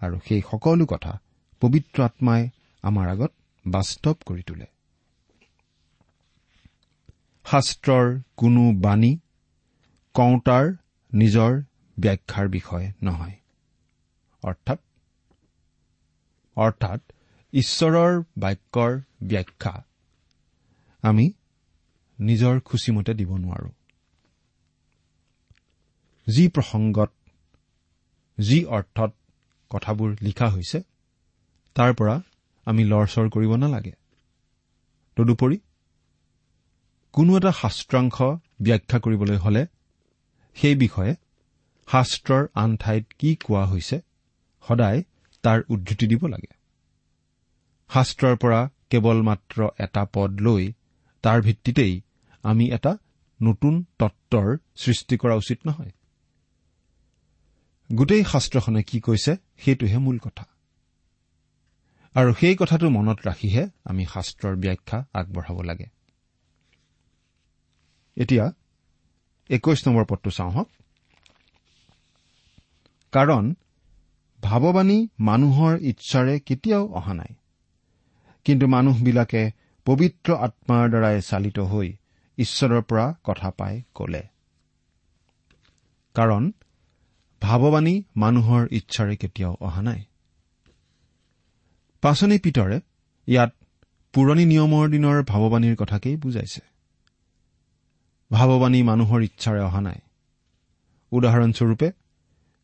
আৰু 0.01 0.21
সেই 0.29 0.43
সকলো 0.51 0.87
কথা 0.87 1.21
পবিত্ৰ 1.61 2.03
আত্মাই 2.03 2.51
আমাৰ 2.83 3.09
আগত 3.09 3.33
বাস্তৱ 3.67 4.15
কৰি 4.27 4.43
তোলে। 4.43 4.67
শাস্ত্ৰৰ 7.45 8.21
কোনো 8.37 8.73
বাণী 8.73 9.19
কওঁতাৰ 10.15 10.73
নিজৰ 11.15 11.63
ব্যাখ্যাৰ 12.01 12.49
বিষয় 12.49 12.93
নহয়। 13.03 13.37
অৰ্থাৎ 14.43 14.79
অৰ্থাৎ 16.57 17.01
ঈশ্বৰৰ 17.53 18.23
বাক্যৰ 18.39 19.01
ব্যাখ্যা 19.23 19.85
আমি 21.03 21.33
নিজৰ 22.21 22.61
খুচিমতে 22.61 23.15
দিব 23.15 23.37
নোৱাৰো। 23.37 23.71
যি 26.27 26.49
প্ৰসংগত 26.49 27.11
যি 28.39 28.65
অৰ্থত 28.65 29.13
কথাবোৰ 29.71 30.17
লিখা 30.23 30.49
হৈছে 30.49 30.79
তাৰ 31.77 31.95
পৰা 31.95 32.17
আমি 32.67 32.85
লৰচৰ 32.85 33.27
কৰিব 33.31 33.53
নালাগে। 33.57 33.93
তদুপৰি 35.17 35.59
কোনো 37.13 37.37
এটা 37.37 37.53
শাস্ত্ৰাংশ 37.53 38.17
ব্যাখ্যা 38.61 38.99
কৰিবলৈ 38.99 39.37
হলে 39.37 39.67
সেই 40.57 40.75
বিষয়ে 40.75 41.13
শাস্ত্ৰৰ 41.89 42.43
আন 42.55 42.77
ঠাইত 42.77 43.05
কি 43.19 43.31
কোৱা 43.37 43.65
হৈছে 43.65 43.97
সদায় 44.69 45.03
তাৰ 45.43 45.59
উদ্ধৃতি 45.69 46.07
দিব 46.07 46.27
লাগে। 46.27 46.53
শাস্ত্ৰৰ 47.91 48.37
পৰা 48.37 48.61
কেৱল 48.91 49.19
মাত্ৰ 49.23 49.59
এটা 49.79 50.03
পদ 50.15 50.41
লৈ 50.41 50.73
তাৰ 51.23 51.43
ভিত্তিতেই 51.43 51.95
আমি 52.43 52.65
এটা 52.71 52.93
নতুন 53.43 53.85
তত্বৰ 53.99 54.57
সৃষ্টি 54.77 55.17
কৰা 55.17 55.35
উচিত 55.35 55.59
নহয়। 55.67 55.93
গোটেই 57.93 58.25
শাস্ত্ৰখনে 58.25 58.83
কি 58.83 59.01
কৈছে 59.01 59.37
সেইটোহে 59.57 59.99
মূল 59.99 60.19
কথা। 60.19 60.45
আৰু 62.15 62.35
সেই 62.35 62.57
কথাটো 62.57 62.91
মনত 62.91 63.19
ৰাখিহে 63.27 63.69
আমি 63.85 64.07
শাস্ত্ৰৰ 64.07 64.57
ব্যাখ্যা 64.57 65.05
আগবঢ়াব 65.15 65.63
লাগে। 65.63 65.87
এতিয়া 68.17 68.53
একৈশ 69.51 69.89
নম্বৰ 69.89 70.05
পদটো 70.05 70.31
চাওঁ 70.31 70.51
হওক। 70.51 70.69
কাৰণ 73.13 73.55
ভাৱবাণী 74.43 75.09
মানুহৰ 75.21 75.79
ইচ্ছাৰে 75.81 76.41
কেতিয়াও 76.41 76.87
অহা 76.87 77.15
নাই। 77.15 77.35
কিন্তু 78.45 78.67
মানুহবিলাকে 78.67 79.53
পবিত্ৰ 79.85 80.35
আত্মাৰ 80.35 80.89
দ্বাৰাই 80.89 81.23
চালিত 81.23 81.59
হৈ 81.59 81.93
ঈশ্বৰৰ 82.39 82.83
পৰা 82.83 83.15
কথা 83.25 83.51
পাই 83.51 83.83
কলে। 83.95 84.23
কাৰণ 86.15 86.53
ভাৱবাণী 87.41 88.03
মানুহৰ 88.17 88.69
ইচ্ছাৰে 88.71 89.17
কেতিয়াও 89.17 89.57
অহা 89.61 89.83
নাই। 89.83 90.05
পাচনি 92.03 92.39
পিতৰে 92.39 92.81
ইয়াত 93.27 93.55
পুৰণি 94.13 94.45
নিয়মৰ 94.45 94.89
দিনৰ 94.89 95.23
ভাৱবাণীৰ 95.23 95.77
কথাকেই 95.77 96.17
বুজাইছে। 96.17 96.61
ভাৱবাণী 98.33 98.83
মানুহৰ 98.83 99.23
ইচ্ছাৰে 99.23 99.61
অহা 99.61 99.81
নাই। 99.81 99.95
উদাহৰণস্বৰূপে 101.11 101.93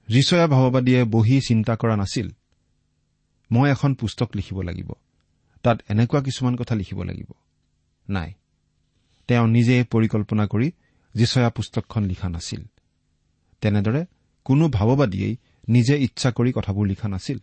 ৰিচয়া 0.09 0.47
ভাৱবাদীয়ে 0.47 1.05
বহি 1.05 1.41
চিন্তা 1.41 1.77
কৰা 1.77 1.97
নাছিল। 1.97 2.31
মই 3.53 3.71
এখন 3.71 3.95
পুস্তক 3.95 4.31
লিখিব 4.35 4.63
লাগিব। 4.63 4.93
তাত 5.63 5.81
এনেকুৱা 5.89 6.23
কিছুমান 6.23 6.57
কথা 6.57 6.75
লিখিব 6.75 7.03
লাগিব। 7.03 7.33
নাই। 8.09 8.33
তেওঁ 9.29 9.49
নিজে 9.49 9.85
পৰিকল্পনা 9.91 10.47
কৰি 10.47 10.73
যিচয়া 11.15 11.51
পুস্তকখন 11.51 12.05
লিখা 12.05 12.29
নাছিল। 12.29 12.65
তেনেদৰে 13.61 14.05
কোনো 14.45 14.69
ভাৱবাদীয়েই 14.69 15.37
নিজে 15.69 15.95
ইচ্ছা 15.99 16.31
কৰি 16.31 16.53
কথাবোৰ 16.53 16.87
লিখা 16.87 17.09
নাছিল। 17.09 17.39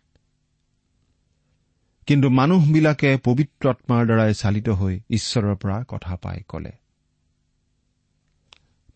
কিন্তু 2.08 2.30
মানুহবিলাকে 2.30 3.18
পবিত্ৰ 3.24 3.70
আত্মাৰ 3.70 4.06
দ্বাৰাই 4.06 4.34
চালিত 4.34 4.70
হৈ 4.70 5.00
ঈশ্বৰৰ 5.10 5.56
পৰা 5.56 5.84
কথা 5.88 6.16
পাই 6.16 6.44
কলে। 6.48 6.72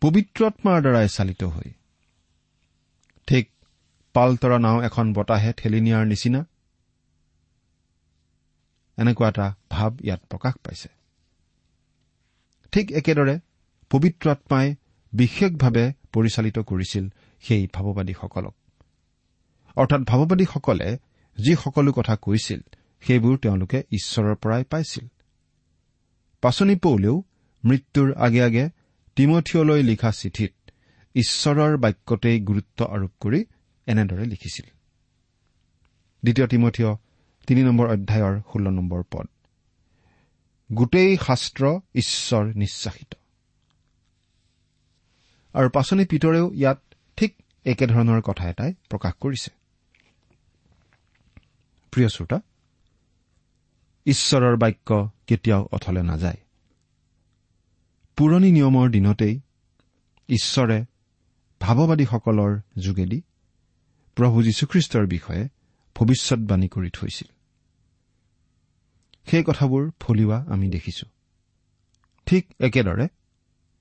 পবিত্ৰ 0.02 0.46
আত্মাৰ 0.46 0.82
দ্বাৰাই 0.82 1.08
চালিত 1.10 1.44
হৈ। 1.44 1.72
ঠিক 3.28 3.52
পালতৰা 4.14 4.58
নাও 4.60 4.82
এখন 4.82 5.14
বতাহে 5.14 5.54
ঠেলি 5.54 5.82
নিয়াৰ 5.82 6.06
নিচিনা। 6.06 6.46
এনেকুৱা 8.98 9.30
এটা 9.30 9.56
ভাৱ 9.70 9.92
ইয়াত 10.04 10.22
প্ৰকাশ 10.30 10.54
পাইছে। 10.54 10.90
ঠিক 12.72 12.92
একেদৰে 12.92 13.40
পবিত্ৰ 13.90 14.30
আত্মাই 14.30 14.76
বিশেষভাৱে 15.14 15.94
পৰিচালিত 16.14 16.60
কৰিছিল 16.60 17.10
সেই 17.42 17.68
ভাৱবাদীসকলক। 17.74 18.56
অৰ্থাৎ 19.76 20.02
ভাৱবাদীসকলে 20.02 20.98
যি 21.40 21.56
সকলো 21.56 21.94
কথা 21.94 22.16
কৈছিল 22.16 22.62
সেইবোৰ 23.02 23.38
তেওঁলোকে 23.38 23.84
ঈশ্বৰৰ 23.92 24.36
পৰাই 24.36 24.64
পাইছিল। 24.64 25.08
পাচনি 26.42 26.76
পৌলেও 26.76 27.24
মৃত্যুৰ 27.66 28.14
আগে 28.14 28.44
আগে 28.44 28.70
তিমঠিয়লৈ 29.16 29.84
লিখা 29.84 30.12
চিঠিত 30.12 30.54
ঈশ্বৰৰ 31.16 31.78
বাক্যতেই 31.78 32.40
গুৰুত্ব 32.40 32.86
আৰোপ 32.86 33.12
কৰি 33.20 33.46
এনেদৰে 33.86 34.26
লিখিছিল। 34.26 34.66
দ্বিতীয় 36.24 36.48
তিমঠিয় 36.48 36.96
তিনি 37.48 37.64
নম্বৰ 37.64 37.90
অধ্যায়ৰ 37.90 38.42
ষোল্ল 38.54 38.70
নম্বৰ 38.70 39.04
পদ। 39.12 39.28
গোটেই 40.74 41.18
শাস্ত্ৰ 41.18 41.80
ঈশ্বৰ 41.96 42.46
নিশ্বাসিত। 42.56 43.14
আৰু 45.54 45.70
পাচনি 45.70 46.06
পিতৰেও 46.06 46.54
ইয়াত 46.54 46.91
ঠিক 47.22 47.36
একেধৰণৰ 47.66 48.22
কথা 48.22 48.50
এটাই 48.50 48.74
প্ৰকাশ 48.90 49.14
কৰিছে। 49.14 49.52
প্ৰিয় 51.92 52.10
শ্ৰোতা 52.10 52.42
ঈশ্বৰৰ 54.06 54.58
বাক্য 54.58 55.10
কেতিয়াও 55.28 55.70
অথলে 55.72 56.04
নাযায়। 56.04 56.38
পুৰণি 58.18 58.52
নিয়মৰ 58.52 58.90
দিনতেই 58.90 59.40
ঈশ্বৰে 60.30 60.86
ভাৱবাদীসকলৰ 61.60 62.60
যোগেদি 62.78 63.22
প্ৰভু 64.16 64.44
যীশুখ্ৰীষ্টৰ 64.44 65.08
বিষয়ে 65.08 65.48
ভৱিষ্যৎবাণী 65.96 66.68
কৰি 66.68 66.90
থৈছিল। 66.90 67.32
সেই 69.26 69.44
কথাবোৰ 69.44 69.92
ফলিওৱা 70.00 70.46
আমি 70.50 70.70
দেখিছো। 70.70 71.08
ঠিক 72.26 72.46
একেদৰে 72.60 73.08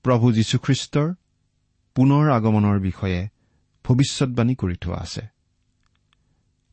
প্ৰভু 0.03 0.31
যীশুখ্ৰীষ্টৰ 0.31 1.13
পুনৰ 1.95 2.31
আগমনৰ 2.31 2.79
বিষয়ে 2.79 3.27
ভৱিষ্যৎবাণী 3.85 4.55
কৰি 4.55 4.75
থোৱা 4.75 4.97
আছে। 4.97 5.21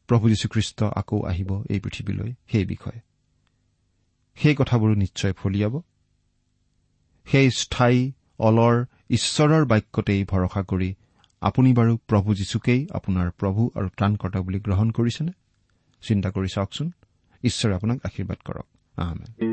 প্ৰভু 0.07 0.28
যীশুখ্ৰীষ্ট 0.28 0.85
আকৌ 0.85 1.22
আহিব 1.22 1.64
এই 1.70 1.81
পৃথিৱীলৈ 1.81 2.33
সেই 2.52 2.64
বিষয়ে। 2.64 3.00
সেই 4.35 4.54
কথাবোৰো 4.54 4.94
নিশ্চয় 4.94 5.33
ফলিয়াব। 5.33 5.83
সেই 7.24 7.50
স্থায়ী 7.50 8.12
অলৰ 8.38 8.85
ঈশ্বৰৰ 9.09 9.64
বাক্যতেই 9.64 10.24
ভৰসা 10.24 10.62
কৰি 10.62 10.94
আপুনি 11.40 11.72
বাৰু 11.72 11.96
প্ৰভু 11.96 12.35
যীশুকেই 12.35 12.87
আপোনাৰ 12.90 13.31
প্ৰভু 13.31 13.70
আৰু 13.74 13.88
ত্ৰাণকৰ্তা 13.88 14.40
বুলি 14.40 14.61
গ্ৰহণ 14.61 14.90
কৰিছেনে? 14.90 15.33
চিন্তা 16.02 16.31
কৰি 16.31 16.48
চাওকচোন। 16.54 16.90
ঈশ্বৰে 17.44 17.74
আপোনাক 17.74 18.00
আশীৰ্বাদ 18.04 18.37
কৰক। 18.44 18.66
আহমেদ 18.96 19.48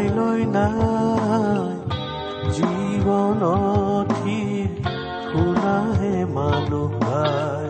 কাইলৈ 0.00 0.42
নাই 0.56 1.72
জীৱনত 2.56 4.10
শুনাহে 5.30 6.14
মানুহ 6.36 6.90
ভাই 7.02 7.68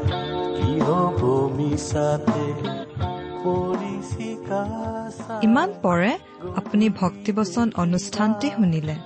কি 0.57 0.71
হ'ব 0.87 1.21
মিছাতে 1.57 2.45
পৰিচিকা 3.45 4.63
ইমান 5.47 5.69
পৰে 5.83 6.13
আপুনি 6.61 6.87
ভক্তিবচন 7.01 7.67
অনুষ্ঠানটি 7.77 8.49
শুনিলে। 8.57 8.97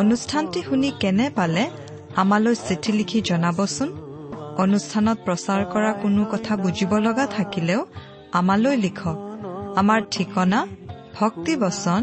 অনুষ্ঠানটি 0.00 0.60
শুনি 0.68 0.88
কেনে 1.00 1.26
পালে? 1.38 1.64
আমালৈ 2.22 2.54
চিঠি 2.66 2.92
লিখি 2.98 3.18
জনাবচোন। 3.28 3.88
অনুষ্ঠানত 4.62 5.18
প্ৰচাৰ 5.26 5.60
কৰা 5.72 5.90
কোনো 6.02 6.22
কথা 6.32 6.52
বুজিব 6.62 6.92
লগা 7.06 7.24
থাকিলেও 7.36 7.80
আমালৈ 8.38 8.76
লিখক। 8.84 9.16
আমাৰ 9.80 10.00
ঠিকনা 10.10 10.58
ভক্তিবচন 11.20 12.02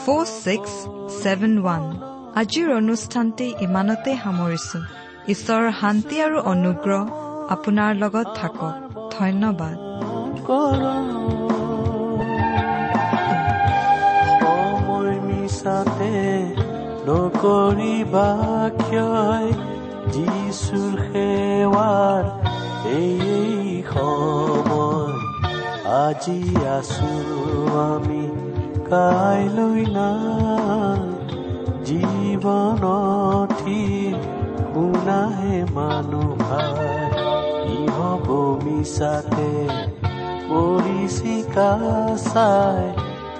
four 0.00 0.24
six 0.44 0.72
seven 1.22 1.54
one 1.60 1.82
আজিৰ 2.40 2.68
অনুষ্ঠানটি 2.80 3.46
ইমানতে 3.66 4.10
সামৰিছো। 4.24 4.78
ঈশ্বৰৰ 5.32 5.70
শান্তি 5.80 6.16
আৰু 6.26 6.38
অনুগ্ৰহ 6.52 7.02
আপোনাৰ 7.54 7.90
লগত 8.02 8.26
থাকক। 8.38 8.74
ধন্যবাদ। 9.16 9.76
নকৰিবা 17.06 18.30
ক্ষয় 18.80 19.48
যিচুৰ 20.14 20.94
সেৱাৰ 21.08 22.24
এই 22.96 23.82
সময় 23.92 25.12
আজি 25.98 26.40
আছো 26.76 27.12
আমি। 27.86 28.21
কাইলৈ 28.92 29.82
নাই 29.88 31.02
জীৱনত 31.86 33.50
শুনাহে 34.72 35.56
মানুহ 35.74 36.28
ভাই 36.40 36.90
কি 37.58 37.78
হ'ব 37.96 38.26
মিছাতে 38.64 39.50
পৰিচিকা 40.48 41.70
চাই 42.24 42.84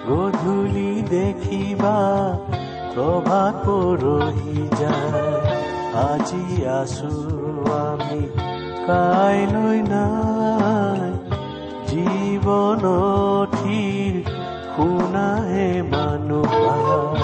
গধূলি 0.09 0.93
দেখিবা 1.11 1.97
প্ৰভাত 2.95 3.55
পৰহি 3.67 4.59
যায় 4.81 5.37
আজি 6.05 6.45
আছো 6.73 7.13
আমি 7.83 8.23
কাইলৈ 8.87 9.79
নাই 9.93 11.03
জীৱনত 11.89 13.53
শুনাহে 13.59 14.02
মানুহ 15.93 16.53
ভাই 16.53 17.23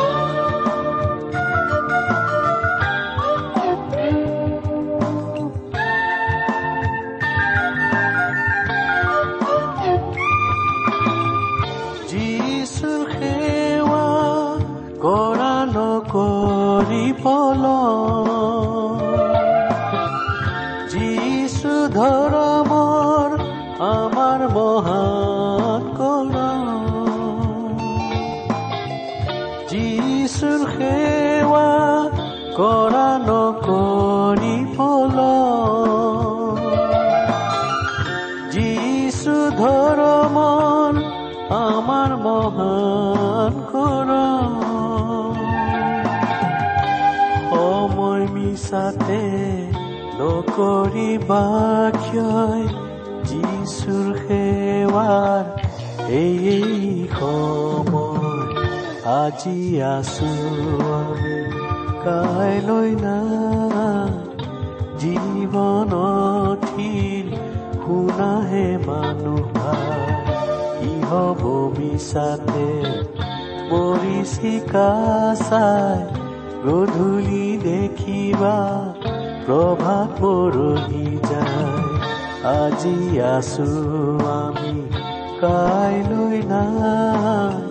যিচু 12.10 12.92
সেৱা 13.12 14.06
কৰা 15.04 15.54
নকৰিবল 15.74 17.64
আজি 59.28 59.80
আছো 59.94 60.30
কাইলৈ 62.04 62.90
নাই 63.04 64.12
জীৱনত 65.00 66.62
শুনাহে 67.82 68.68
মানুহ। 68.86 69.52
কি 70.78 70.92
হ'ব 71.10 71.42
মিছাতে 71.76 72.70
পৰিচিকা 73.70 74.90
চাই, 75.48 76.00
গধূলি 76.64 77.48
দেখিবা 77.64 78.56
প্ৰভাত 79.46 80.08
পৰহি 80.20 81.08
যায়। 81.30 81.86
আজি 82.56 82.98
আছো 83.36 83.70
আমি 84.38 84.76
কাইলৈ 85.40 86.38
নাই 86.42 87.67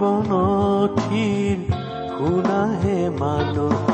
জীৱনত 0.00 0.98
শুনাহে 2.12 2.98
মানুহ 3.20 3.84